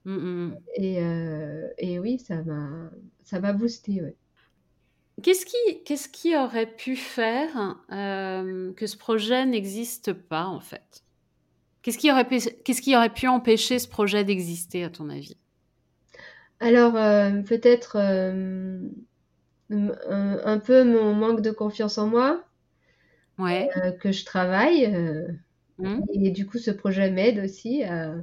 [0.04, 0.56] Mmh, mmh, mmh.
[0.76, 0.98] Et,
[1.78, 2.90] et, oui, ça m'a
[3.24, 4.02] ça m'a boosté.
[4.02, 4.16] Ouais.
[5.22, 11.02] Qu'est-ce qui, qu'est-ce qui aurait pu faire que ce projet n'existe pas en fait?
[11.82, 15.36] Qu'est-ce qui, aurait pu, qu'est-ce qui aurait pu empêcher ce projet d'exister, à ton avis?
[16.60, 18.78] Alors, euh, peut-être euh,
[19.70, 22.44] un, peu mon manque de confiance en moi,
[23.38, 23.68] ouais.
[23.76, 24.86] Euh, que je travaille.
[25.78, 26.02] Mmh.
[26.12, 28.14] Et du coup, ce projet m'aide aussi à,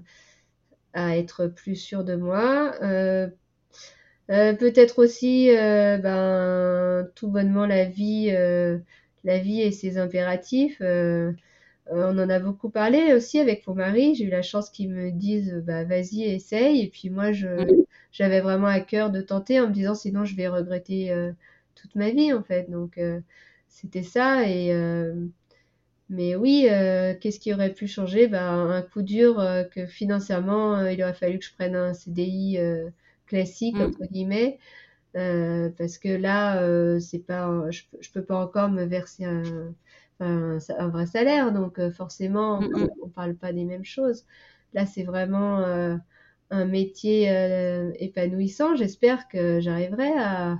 [0.94, 2.74] à, être plus sûre de moi.
[4.28, 8.32] peut-être aussi, ben, tout bonnement, la vie,
[9.24, 10.82] la vie et ses impératifs.
[11.92, 14.16] Euh, on en a beaucoup parlé aussi avec mon mari.
[14.16, 16.82] J'ai eu la chance qu'il me dise bah, vas-y, essaye.
[16.82, 17.68] Et puis moi, mm.
[18.12, 21.32] j'avais vraiment à cœur de tenter en me disant sinon je vais regretter euh,
[21.76, 22.70] toute ma vie en fait.
[22.70, 23.20] Donc euh,
[23.68, 24.48] c'était ça.
[24.48, 24.74] Et,
[26.10, 26.68] mais oui,
[27.22, 28.28] qu'est-ce qui aurait pu changer?
[28.28, 32.58] Bah, Un coup dur que financièrement, il aurait fallu que je prenne un CDI
[33.28, 33.82] classique, mm.
[33.82, 34.60] entre guillemets.
[35.14, 39.74] parce que là, c'est pas, je, je peux pas encore me verser un,
[40.20, 44.26] un, vrai salaire, donc euh, forcément, on ne parle pas des mêmes choses.
[44.74, 45.96] Là, c'est vraiment euh,
[46.50, 48.76] un métier euh, épanouissant.
[48.76, 50.60] J'espère que j'arriverai à,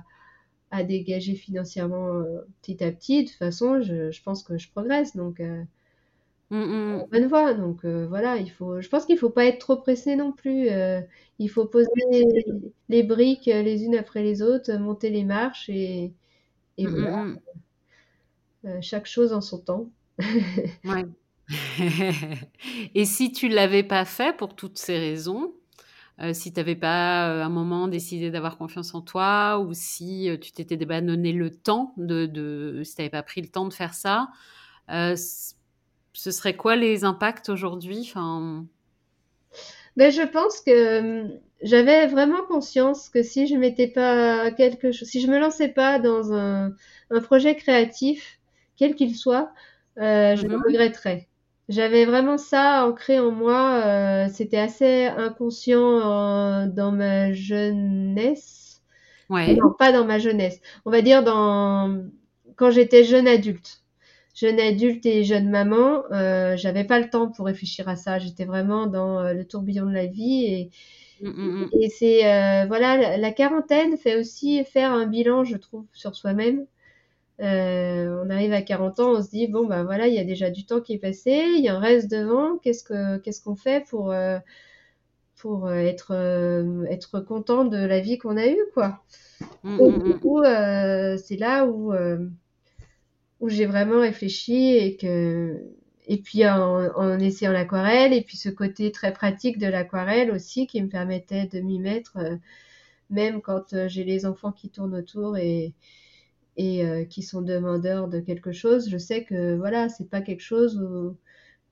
[0.70, 2.24] à, dégager financièrement
[2.62, 3.24] petit à petit.
[3.24, 5.16] De toute façon, je, je, pense que je progresse.
[5.16, 5.40] Donc,
[6.50, 7.54] Mmh, mmh, en bonne voie.
[7.54, 10.68] Donc voilà, il faut, je pense qu'il faut pas être trop pressé non plus.
[11.38, 11.88] il faut poser
[12.88, 16.12] les, briques les unes après les autres, monter les marches et,
[16.76, 17.38] et Mmh,
[18.64, 18.80] voilà.
[18.80, 19.90] chaque chose en son temps.
[20.84, 21.04] Ouais.
[22.94, 25.52] Et si tu l'avais pas fait pour toutes ces raisons,
[26.22, 30.28] euh, si tu n'avais pas euh, un moment décidé d'avoir confiance en toi ou si
[30.28, 33.48] euh, tu t'étais pas donné le temps de, de si tu n'avais pas pris le
[33.48, 34.28] temps de faire ça,
[34.88, 38.00] ce serait quoi les impacts aujourd'hui?
[38.10, 38.66] Enfin...
[39.96, 45.22] ben, je pense que j'avais vraiment conscience que si je m'étais pas quelque chose, si
[45.22, 46.74] je me lançais pas dans un,
[47.10, 48.40] un projet créatif,
[48.76, 49.52] quel qu'il soit,
[49.96, 51.29] je le mmh regretterais.
[51.70, 53.80] J'avais vraiment ça ancré en moi.
[53.86, 58.82] Euh, c'était assez inconscient dans ma jeunesse.
[59.28, 59.54] Ouais.
[59.54, 60.60] Non, pas dans ma jeunesse.
[60.84, 62.02] On va dire dans
[62.56, 63.82] quand j'étais jeune adulte.
[64.34, 68.18] Jeune adulte et jeune maman, euh, j'avais pas le temps pour réfléchir à ça.
[68.18, 70.70] J'étais vraiment dans euh, le tourbillon de la vie et,
[71.20, 76.16] mmh, mmh, et c'est voilà la quarantaine fait aussi faire un bilan, je trouve, sur
[76.16, 76.66] soi-même.
[77.40, 80.24] Euh, on arrive à 40 ans, on se dit bon ben voilà, il y a
[80.24, 82.58] déjà du temps qui est passé, il y a un reste devant.
[82.58, 84.38] Qu'est-ce que qu'est-ce qu'on fait pour euh,
[85.36, 89.02] pour euh, être content de la vie qu'on a eue quoi.
[89.62, 90.20] Mmh, du mmh, mmh.
[90.20, 91.94] coup, c'est là où
[93.40, 95.64] où j'ai vraiment réfléchi et que
[96.06, 100.66] et puis en, en essayant l'aquarelle et puis ce côté très pratique de l'aquarelle aussi
[100.66, 102.18] qui me permettait de m'y mettre
[103.08, 105.72] même quand j'ai les enfants qui tournent autour et
[106.60, 110.42] et euh, qui sont demandeurs de quelque chose, je sais que voilà, c'est pas quelque
[110.42, 110.78] chose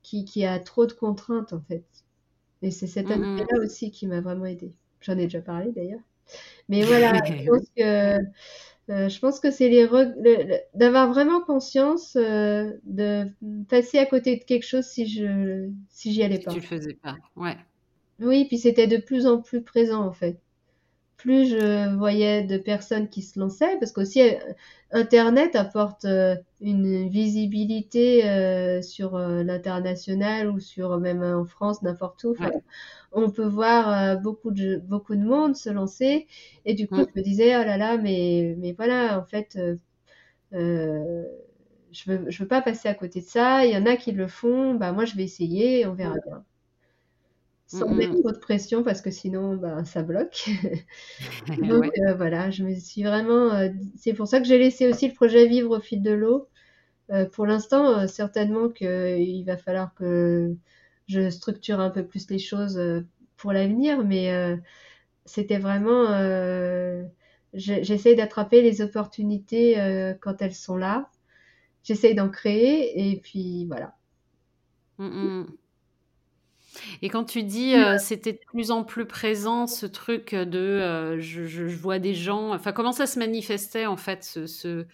[0.03, 1.85] qui, qui, a trop de contraintes en fait.
[2.63, 3.35] Et c'est cet mmh, mmh.
[3.35, 4.73] aspect-là aussi qui m'a vraiment aidé.
[5.03, 6.01] J'en ai déjà parlé d'ailleurs.
[6.71, 8.17] Mais voilà, je pense que
[8.91, 9.87] euh, je pense que c'est les
[10.75, 13.27] d'avoir vraiment conscience euh, de
[13.69, 16.51] passer à côté de quelque chose si je si j'y allais pas.
[16.51, 17.59] Tu le faisais pas, ouais.
[18.21, 20.41] Oui, puis c'était de plus en plus présent en fait
[21.19, 24.39] plus je voyais de personnes qui se lançaient, parce qu'aussi euh,
[24.93, 32.35] Internet apporte euh, une visibilité euh, sur l'international ou sur même en France, n'importe où.
[33.13, 36.27] On peut voir beaucoup de beaucoup de monde se lancer,
[36.65, 39.59] et du coup je me disais oh là là, mais mais voilà, en fait,
[40.53, 43.65] je veux je veux pas passer à côté de ça.
[43.67, 46.15] Il y en a qui le font, bah moi je vais essayer, et on verra
[46.27, 46.45] bien
[47.69, 50.49] sans mettre trop de pression parce que sinon bah, ça bloque.
[51.59, 53.53] Donc euh, voilà, je me suis vraiment.
[53.53, 56.49] Euh, c'est pour ça que j'ai laissé aussi le projet vivre au fil de l'eau.
[57.11, 60.55] Euh, pour l'instant, certainement qu'il va falloir que
[61.07, 62.81] je structure un peu plus les choses
[63.37, 64.59] pour l'avenir, mais
[65.25, 66.07] c'était vraiment.
[67.55, 69.75] J'essaie d'attraper les opportunités
[70.21, 71.11] quand elles sont là.
[71.83, 73.95] J'essaie d'en créer et puis voilà.
[74.99, 75.45] Mmh.
[77.03, 81.21] Et quand tu dis euh, c'était de plus en plus présent ce truc de euh,
[81.21, 84.87] je, je, vois des gens, enfin comment ça se manifestait en fait ce, ce,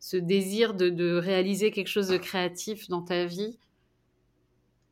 [0.00, 3.58] ce désir de, de, réaliser quelque chose de créatif dans ta vie?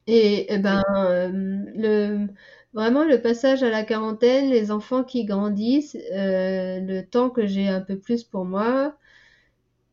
[0.06, 1.30] Et, eh ben euh,
[1.74, 2.26] le
[2.74, 7.80] vraiment le passage à la quarantaine, les enfants qui grandissent, le temps que j'ai un
[7.80, 8.96] peu plus pour moi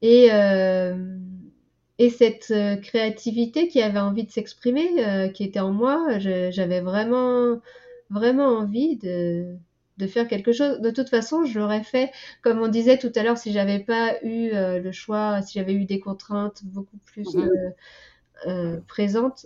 [0.02, 0.30] et
[2.02, 6.82] et cette euh, créativité qui avait envie de s'exprimer, euh, qui était en moi, j'avais
[6.82, 7.62] vraiment,
[8.10, 9.56] vraiment envie de,
[10.00, 10.80] de, faire quelque chose.
[10.82, 14.16] De toute façon, je l'aurais fait, comme on disait tout à l'heure, si j'avais pas
[14.24, 17.28] eu euh, le choix, si j'avais eu des contraintes beaucoup plus
[18.88, 19.46] présentes,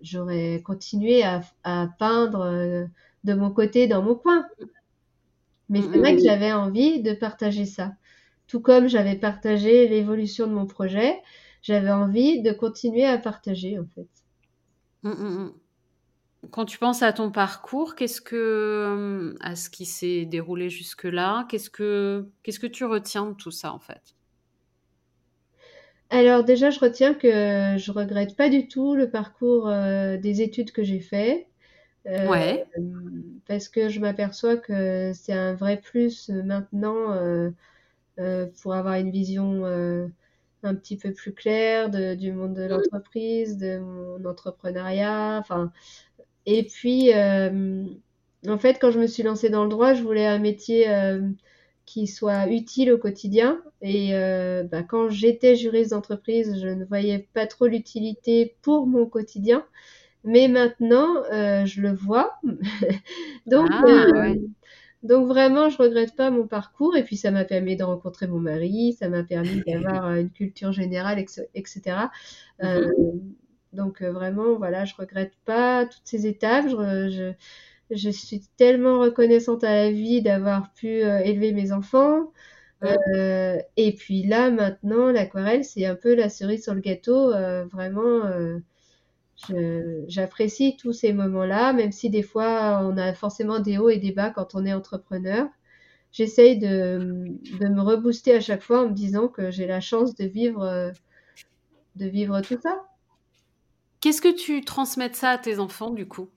[0.00, 2.88] j'aurais continué à, à peindre
[3.24, 4.46] de mon côté dans mon coin.
[5.68, 7.92] Mais c'est vrai que j'avais envie de partager ça.
[8.50, 11.16] Tout comme j'avais partagé l'évolution de mon projet,
[11.62, 14.08] j'avais envie de continuer à partager en fait.
[15.04, 15.52] Mmh, mmh, mmh.
[16.50, 21.70] Quand tu penses à ton parcours, qu'est-ce que à ce qui s'est déroulé jusque-là, qu'est-ce
[21.70, 24.16] que qu'est-ce que tu retiens de tout ça en fait?
[26.10, 30.72] Alors déjà, je retiens que je regrette pas du tout le parcours euh, des études
[30.72, 31.46] que j'ai fait.
[32.06, 32.66] Euh, ouais.
[33.46, 37.50] Parce que je m'aperçois que c'est un vrai plus maintenant euh, euh,
[38.62, 40.06] pour avoir une vision euh,
[40.62, 45.38] un petit peu plus claire de, du monde de l'entreprise, de mon entrepreneuriat.
[45.38, 45.72] Enfin,
[46.46, 47.84] et puis, euh,
[48.46, 50.86] en fait, quand je me suis lancée dans le droit, je voulais un métier
[51.86, 53.60] qui soit utile au quotidien.
[53.82, 54.12] Et
[54.70, 59.64] bah, quand j'étais juriste d'entreprise, je ne voyais pas trop l'utilité pour mon quotidien.
[60.24, 62.38] Mais maintenant, je le vois.
[63.46, 64.32] Donc, ah,
[65.02, 68.38] Donc vraiment, je regrette pas mon parcours et puis ça m'a permis de rencontrer mon
[68.38, 71.18] mari, ça m'a permis d'avoir une culture générale,
[71.54, 71.80] etc.
[72.62, 73.34] Euh, mhm.
[73.72, 76.68] donc vraiment, voilà, je regrette pas toutes ces étapes.
[76.68, 77.32] Je,
[77.90, 82.32] je, suis tellement reconnaissante à la vie d'avoir pu élever mes enfants.
[82.82, 87.30] et puis là, maintenant, l'aquarelle, c'est un peu la cerise sur le gâteau.
[87.72, 88.22] vraiment,
[90.08, 94.12] j'apprécie tous ces moments-là, même si des fois on a forcément des hauts et des
[94.12, 95.48] bas quand on est entrepreneur.
[96.12, 97.28] J'essaye de,
[97.60, 100.92] de, me rebooster à chaque fois en me disant que j'ai la chance de vivre,
[101.96, 102.84] de vivre tout ça.
[104.00, 106.30] Qu'est-ce que tu transmets de ça à tes enfants du coup?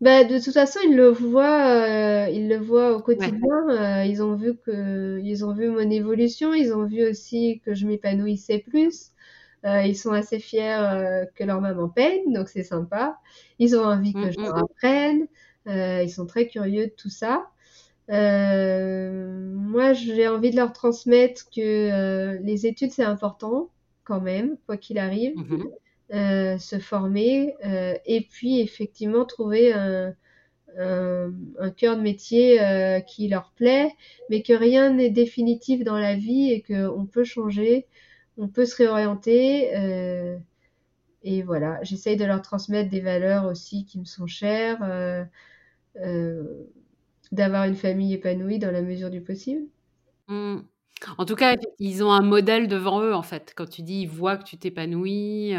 [0.00, 3.68] Bah, de toute façon, ils le voient, euh, ils le voient au quotidien.
[3.68, 6.54] Euh, ils ont vu que, ils ont vu mon évolution.
[6.54, 9.10] Ils ont vu aussi que je m'épanouissais plus.
[9.64, 13.18] Euh, ils sont assez fiers euh, que leur maman peigne, donc c'est sympa.
[13.58, 14.64] Ils ont envie que mm, je leur mm.
[14.64, 15.26] apprenne.
[15.66, 17.50] Euh, ils sont très curieux de tout ça.
[18.08, 23.70] moi, j'ai envie de leur transmettre que les études, c'est important
[24.04, 25.34] quand même, quoi qu'il arrive.
[26.10, 27.54] Se former
[28.06, 30.14] et puis effectivement trouver un,
[30.78, 32.58] un, cœur de métier
[33.06, 33.92] qui leur plaît,
[34.30, 37.86] mais que rien n'est définitif dans la vie et qu'on peut changer
[38.38, 39.76] on peut se réorienter.
[39.76, 40.38] Euh,
[41.22, 45.24] et voilà, j'essaye de leur transmettre des valeurs aussi qui me sont chères, euh,
[45.96, 46.44] euh,
[47.32, 49.62] d'avoir une famille épanouie dans la mesure du possible.
[50.28, 50.60] Mmh.
[51.16, 53.52] En tout cas, ils ont un modèle devant eux, en fait.
[53.56, 55.54] Quand tu dis, ils voient que tu t'épanouis,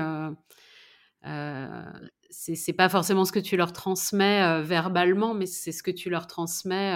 [2.30, 6.28] c'est pas forcément ce que tu leur transmets verbalement, mais c'est ce que tu leur
[6.28, 6.94] transmets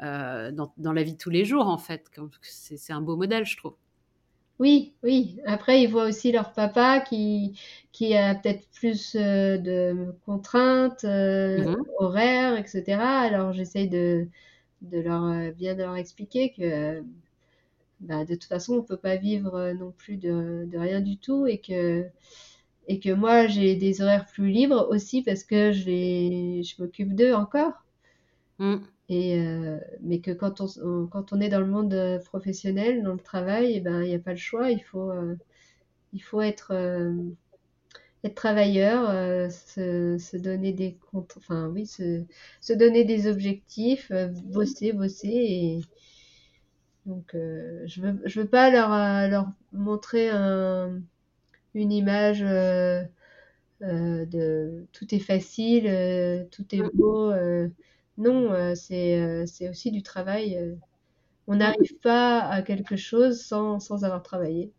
[0.00, 2.10] dans, dans, la vie de tous les jours, en fait.
[2.42, 3.76] C'est un beau modèle, je trouve.
[4.62, 5.40] Oui, oui.
[5.44, 7.58] Après, ils voient aussi leur papa qui,
[7.90, 11.82] qui a peut-être plus euh, de contraintes euh, mhm.
[11.98, 13.00] horaires, etc.
[13.00, 14.28] Alors, j'essaye de,
[14.82, 17.02] de leur euh, bien de leur expliquer que
[17.98, 21.48] bah, de toute façon, on peut pas vivre non plus de, de rien du tout
[21.48, 22.06] et que
[22.86, 27.16] et que moi, j'ai des horaires plus libres aussi parce que je les, je m'occupe
[27.16, 27.84] d'eux encore.
[28.60, 28.76] Mm.
[29.12, 33.12] Et, euh, mais que quand on, quand on est dans le monde euh, professionnel, dans
[33.12, 34.70] le travail, eh ben, il n'y a pas le choix.
[34.70, 35.36] Il faut, euh,
[36.14, 36.72] il faut être,
[38.24, 42.24] être travailleur, se, se, donner des comptes, enfin oui, se,
[42.60, 44.10] se donner des objectifs,
[44.44, 45.28] bosser, bosser.
[45.28, 45.80] Et
[47.04, 48.90] donc, je veux, je veux pas leur,
[49.28, 51.02] leur montrer un,
[51.74, 52.40] une image
[53.80, 57.32] de tout est facile, tout est beau.
[58.22, 60.56] Non, euh, euh, c'est aussi du travail.
[60.56, 60.74] Euh.
[61.48, 64.70] On n'arrive pas à quelque chose sans, sans avoir travaillé.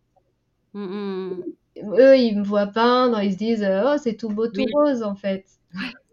[0.73, 1.93] Mmh, mmh, mmh.
[1.99, 5.15] Eux, ils me voient peindre, ils se disent oh c'est tout beau, tout rose en
[5.15, 5.45] fait.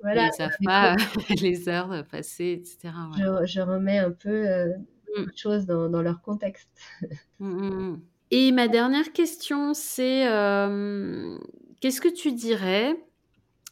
[0.02, 0.96] Voilà, ils savent pas
[1.40, 2.94] les heures passées, etc.
[3.16, 4.44] Je, je, remets un peu
[5.16, 6.70] les choses dans, dans, leur contexte.
[8.32, 10.24] Et ma dernière question, c'est
[11.80, 12.96] qu'est-ce que tu dirais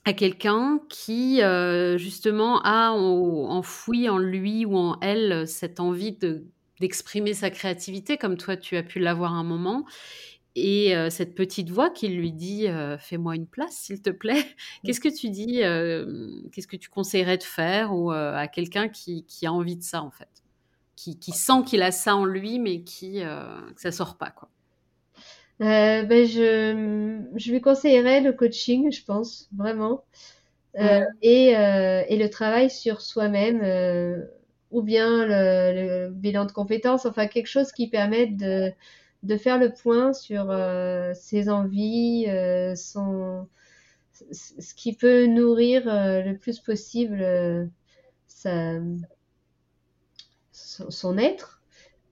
[0.05, 6.45] à quelqu'un qui euh, justement a enfoui en lui ou en elle cette envie de,
[6.81, 9.85] d'exprimer sa créativité comme toi tu as pu l'avoir un moment.
[10.55, 14.45] Et euh, cette petite voix qui lui dit euh, fais-moi une place s'il te plaît.
[14.85, 15.59] Qu'est-ce que tu dis
[16.53, 20.03] qu'est-ce que tu conseillerais de faire ou à quelqu'un qui, qui, a envie de ça
[20.03, 20.29] en fait?
[20.97, 24.49] Qui, qui sent qu'il a ça en lui mais qui que ça sort pas quoi
[25.61, 30.05] euh, ben je, je lui conseillerais le coaching, je pense, vraiment.
[30.79, 33.63] Euh, et, euh, et le travail sur soi-même,
[34.71, 38.73] ou bien le, le, bilan de compétences, enfin quelque chose qui permette de,
[39.25, 40.55] de faire le point sur
[41.15, 42.27] ses envies,
[42.77, 43.49] son,
[44.13, 47.71] ce qui peut nourrir le plus possible
[48.29, 48.81] sa,
[50.53, 51.58] son, son être.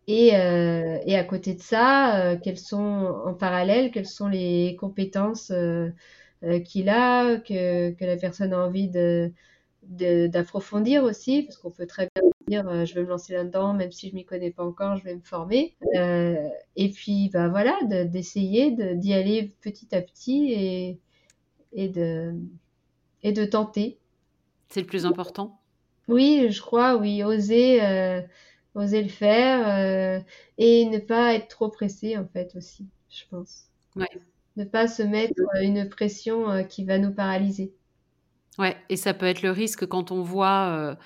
[0.09, 2.78] Et, euh, et, à côté de ça, euh, quelles sont
[3.24, 5.90] en parallèle, quelles sont les compétences euh,
[6.44, 9.32] euh qu'il a, que, que, la personne a envie de
[9.82, 14.11] d'approfondir aussi, parce qu'on peut très bien dire je vais me lancer là-dedans, même si
[14.11, 15.76] je m'y connais pas encore, je vais me former.
[15.94, 20.98] et puis bah voilà, d'essayer d'y aller petit à petit et,
[21.72, 22.34] et de
[23.22, 23.98] et de tenter.
[24.68, 25.61] C'est le plus important.
[26.09, 27.80] Oui, je crois, oui, oser
[28.76, 30.20] oser le faire euh,
[30.58, 33.64] et ne pas être trop pressé en fait aussi, je pense.
[33.96, 34.06] Ouais.
[34.56, 37.74] Ne pas se mettre une pression euh, qui va nous paralyser.
[38.58, 40.96] Ouais, et ça peut être le risque quand on voit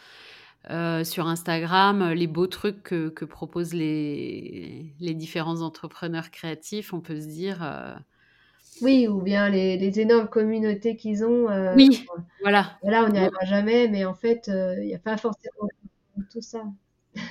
[0.71, 6.93] euh, sur Instagram les beaux trucs que, que proposent les, les, différents entrepreneurs créatifs.
[6.93, 7.99] On peut se dire
[8.83, 11.49] Oui, ou bien les, les énormes communautés qu'ils ont.
[11.75, 12.07] oui,
[12.43, 12.79] voilà.
[12.83, 15.67] Voilà, on n'y arrivera jamais, mais en fait, il n'y a pas forcément
[16.31, 16.63] tout ça.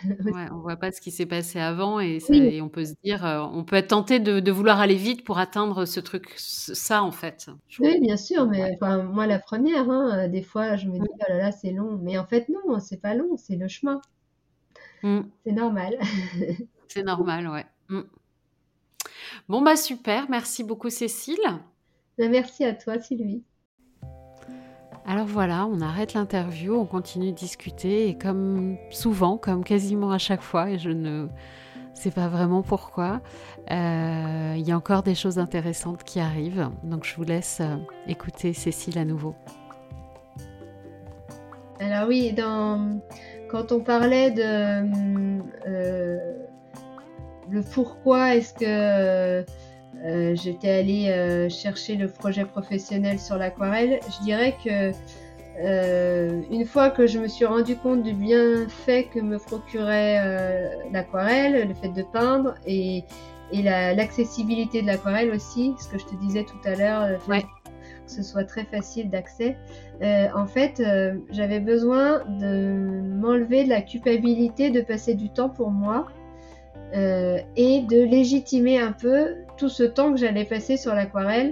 [0.26, 3.24] ouais, on voit pas ce qui s'est passé avant et, et, on peut se dire,
[3.54, 7.12] on peut être tenté de, de, vouloir aller vite pour atteindre ce truc, ça en
[7.12, 7.50] fait.
[7.80, 11.24] Oui, bien sûr, mais enfin, moi la première, hein, des fois je me dis, oh
[11.28, 14.02] là là, c'est long, mais en fait non, c'est pas long, c'est le chemin.
[15.04, 15.22] Mmh.
[15.46, 15.98] C'est normal.
[16.88, 17.66] c'est normal, ouais.
[17.90, 18.02] Mmh.
[19.48, 21.38] Bon, bah super, merci beaucoup Cécile.
[22.18, 23.44] Bah, merci à toi Sylvie.
[25.10, 30.20] Alors voilà, on arrête l'interview, on continue de discuter et comme souvent, comme quasiment à
[30.20, 31.28] chaque fois, et je ne
[31.96, 33.20] sais pas vraiment pourquoi,
[33.72, 36.70] euh, il y a encore des choses intéressantes qui arrivent.
[36.84, 39.34] Donc je vous laisse euh, écouter Cécile à nouveau.
[41.80, 44.44] Alors oui, quand on parlait de
[45.66, 46.18] euh,
[47.50, 49.44] le pourquoi est-ce que
[50.06, 54.92] euh, j'étais allée euh, chercher le projet professionnel sur l'aquarelle, je dirais que
[55.62, 61.74] une fois que je me suis rendu compte du bienfait que me procurait l'aquarelle, le
[61.74, 63.04] fait de peindre et,
[63.52, 67.20] l'accessibilité de l'aquarelle aussi, ce que je te disais tout à l'heure,
[68.10, 69.56] que ce soit très facile d'accès.
[70.02, 75.50] Euh, en fait, euh, j'avais besoin de m'enlever de la culpabilité de passer du temps
[75.50, 76.08] pour moi
[76.96, 81.52] euh, et de légitimer un peu tout ce temps que j'allais passer sur l'aquarelle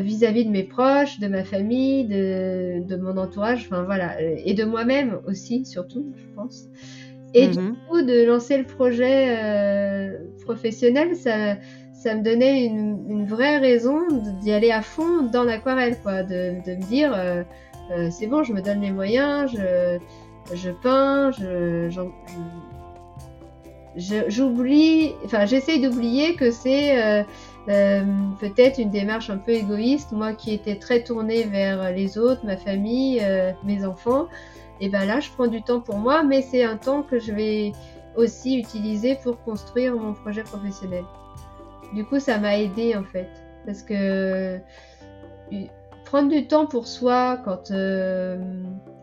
[0.00, 5.20] vis-à-vis de mes proches, de ma famille, de, mon entourage, enfin voilà, et de moi-même
[5.26, 6.64] aussi, surtout, je pense.
[7.34, 7.76] Et du mhm.
[7.90, 10.16] coup, de lancer le projet
[10.46, 11.56] professionnel, ça,
[12.04, 14.02] ça me donnait une, vraie raison
[14.42, 17.42] d'y aller à fond dans l'aquarelle, quoi, de, me dire euh,
[17.90, 19.98] euh, c'est bon, je me donne les moyens, je,
[20.54, 21.88] je peins, je,
[23.96, 27.24] j'oublie, enfin j'essaye d'oublier que c'est
[27.68, 28.02] euh,
[28.40, 32.56] peut-être une démarche un peu égoïste, moi qui étais très tournée vers les autres, ma
[32.56, 33.22] famille,
[33.64, 34.26] mes enfants,
[34.80, 37.32] et ben là je prends du temps pour moi, mais c'est un temps que je
[37.32, 37.72] vais
[38.16, 41.04] aussi utiliser pour construire mon projet professionnel.
[41.94, 43.28] Du coup, ça m'a aidé en fait.
[43.64, 44.58] Parce que euh,
[46.04, 48.38] prendre du temps pour soi quand, euh,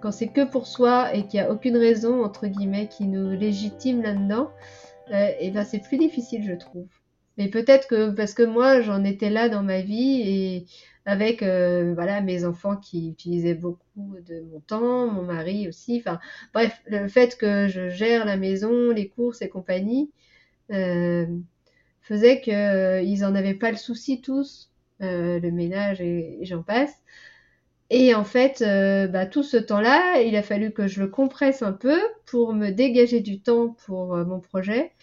[0.02, 3.32] quand c'est que pour soi et qu'il n'y a aucune raison, entre guillemets, qui nous
[3.32, 4.52] légitime là-dedans,
[5.12, 6.88] euh, et ben c'est plus difficile, je trouve.
[7.38, 10.66] Mais peut-être que parce que moi, j'en étais là dans ma vie et
[11.06, 15.98] avec voilà mes enfants qui utilisaient beaucoup de mon temps, mon mari aussi.
[16.00, 16.20] Enfin,
[16.54, 20.12] bref, le fait que je gère la maison, les courses et compagnie,
[22.02, 24.72] faisait qu'ils euh, n'en avaient pas le souci tous,
[25.02, 26.94] euh, le ménage et, j'en passe.
[27.92, 31.62] Et en fait, euh, bah, tout ce temps-là, il a fallu que je le compresse
[31.62, 34.94] un peu pour me dégager du temps pour mon projet.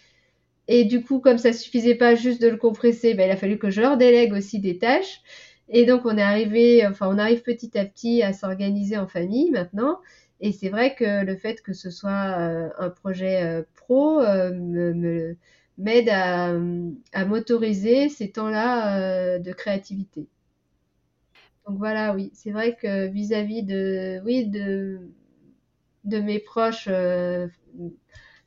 [0.67, 3.59] Et du coup, comme ça suffisait pas juste de le compresser, bah, il a fallu
[3.59, 5.21] que je leur délègue aussi des tâches.
[5.69, 9.51] Et donc, on est arrivé, enfin, on arrive petit à petit à s'organiser en famille
[9.51, 9.99] maintenant.
[10.41, 14.21] Et c'est vrai que le fait que ce soit un projet pro
[15.79, 16.53] m'aide à,
[17.13, 18.99] à m'autoriser ces temps-là
[19.35, 20.27] euh, de créativité.
[21.69, 24.99] Donc voilà, oui, c'est vrai que vis-à-vis de, oui, de,
[26.03, 27.47] de mes proches, euh,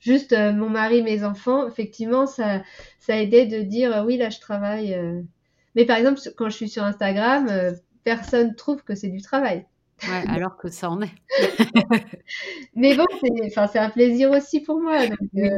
[0.00, 2.62] juste euh, mon mari, mes enfants, effectivement, ça,
[2.98, 4.98] ça aidait de dire oui, là, je travaille.
[5.76, 7.46] Mais par exemple, quand je suis sur Instagram,
[8.02, 9.66] personne trouve que c'est du travail.
[10.08, 11.14] Ouais, alors que ça en est.
[12.74, 15.06] Mais bon, c'est un plaisir aussi pour moi.
[15.06, 15.52] Donc,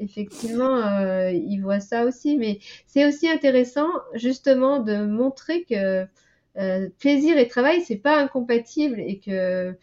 [0.00, 2.36] effectivement, euh, ils voient ça aussi.
[2.36, 6.06] Mais c'est aussi intéressant, justement, de montrer que euh,
[6.98, 9.76] plaisir et travail, c'est pas incompatible et que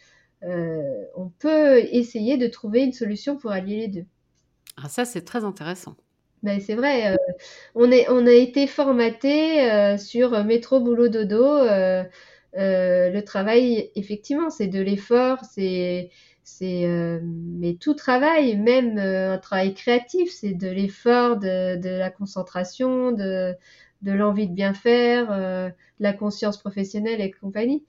[0.44, 4.04] euh, on peut essayer de trouver une solution pour allier les deux.
[4.76, 5.96] Ah, ça, c'est très intéressant.
[6.44, 7.16] Ben, c'est vrai,
[7.74, 11.64] on, est, on a été formaté sur métro, boulot, dodo.
[12.54, 16.10] le travail, effectivement, c'est de l'effort, c'est
[16.48, 22.10] c'est euh, mais tout travail, même euh, un travail créatif, c'est de l'effort, de, la
[22.10, 23.54] concentration, de,
[24.02, 27.84] de l'envie de bien faire, euh, de la conscience professionnelle et compagnie.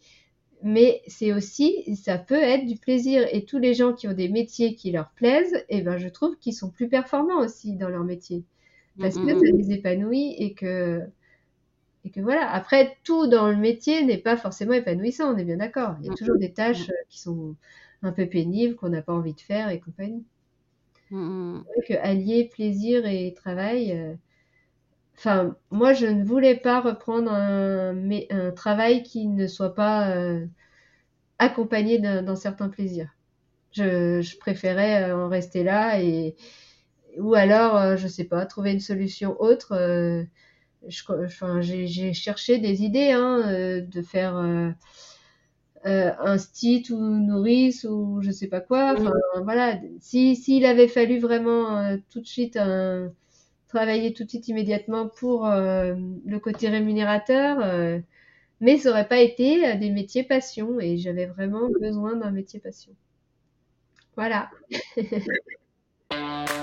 [0.62, 3.28] Mais c'est aussi, ça peut être du plaisir.
[3.32, 6.38] Et tous les gens qui ont des métiers qui leur plaisent, eh ben, je trouve
[6.38, 8.44] qu'ils sont plus performants aussi dans leur métier.
[9.00, 11.02] Parce que ça les épanouit et que,
[12.04, 12.52] et que voilà.
[12.52, 15.96] Après, tout dans le métier n'est pas forcément épanouissant, on est bien d'accord.
[16.02, 17.56] Il y a toujours des tâches qui sont
[18.02, 20.26] un peu pénible, qu'on n'a pas envie de faire et compagnie.
[21.12, 21.62] Mmh.
[21.88, 24.18] que allier plaisir et travail.
[25.20, 27.96] Euh, enfin, moi, je ne voulais pas reprendre un,
[28.30, 30.46] un travail qui ne soit pas euh,
[31.40, 33.10] accompagné d'un certain plaisir.
[33.72, 36.36] Je, je, préférais euh, en rester là et
[37.18, 40.26] ou alors, je sais pas, trouver une solution autre
[40.88, 44.36] j'ai cherché des idées hein, de faire
[45.84, 48.94] un stit ou nourrice ou je sais pas quoi.
[48.98, 49.14] Enfin,
[49.44, 49.80] voilà.
[50.00, 52.58] Si s'il avait fallu vraiment tout de suite
[53.70, 58.02] travailler tout de suite immédiatement pour le côté rémunérateur,
[58.60, 62.92] mais ça aurait pas été des métiers passion et j'avais vraiment besoin d'un métier passion.
[64.18, 64.50] Voilà.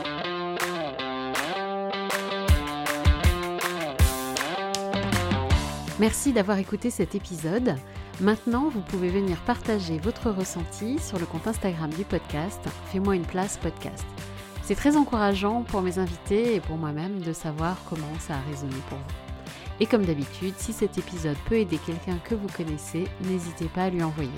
[5.99, 7.75] Merci d'avoir écouté cet épisode.
[8.21, 12.61] Maintenant, vous pouvez venir partager votre ressenti sur le compte Instagram du podcast
[12.93, 14.05] Fais-moi une place podcast.
[14.67, 18.75] C'est très encourageant pour mes invités et pour moi-même de savoir comment ça a résonné
[18.89, 19.05] pour vous.
[19.79, 23.91] Et comme d'habitude, si cet épisode peut aider quelqu'un que vous connaissez, n'hésitez pas à
[23.91, 24.29] lui envoyer.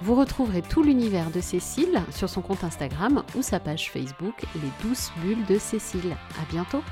[0.00, 4.88] Vous retrouverez tout l'univers de Cécile sur son compte Instagram ou sa page Facebook Les
[4.88, 6.16] douces bulles de Cécile.
[6.40, 6.84] À bientôt!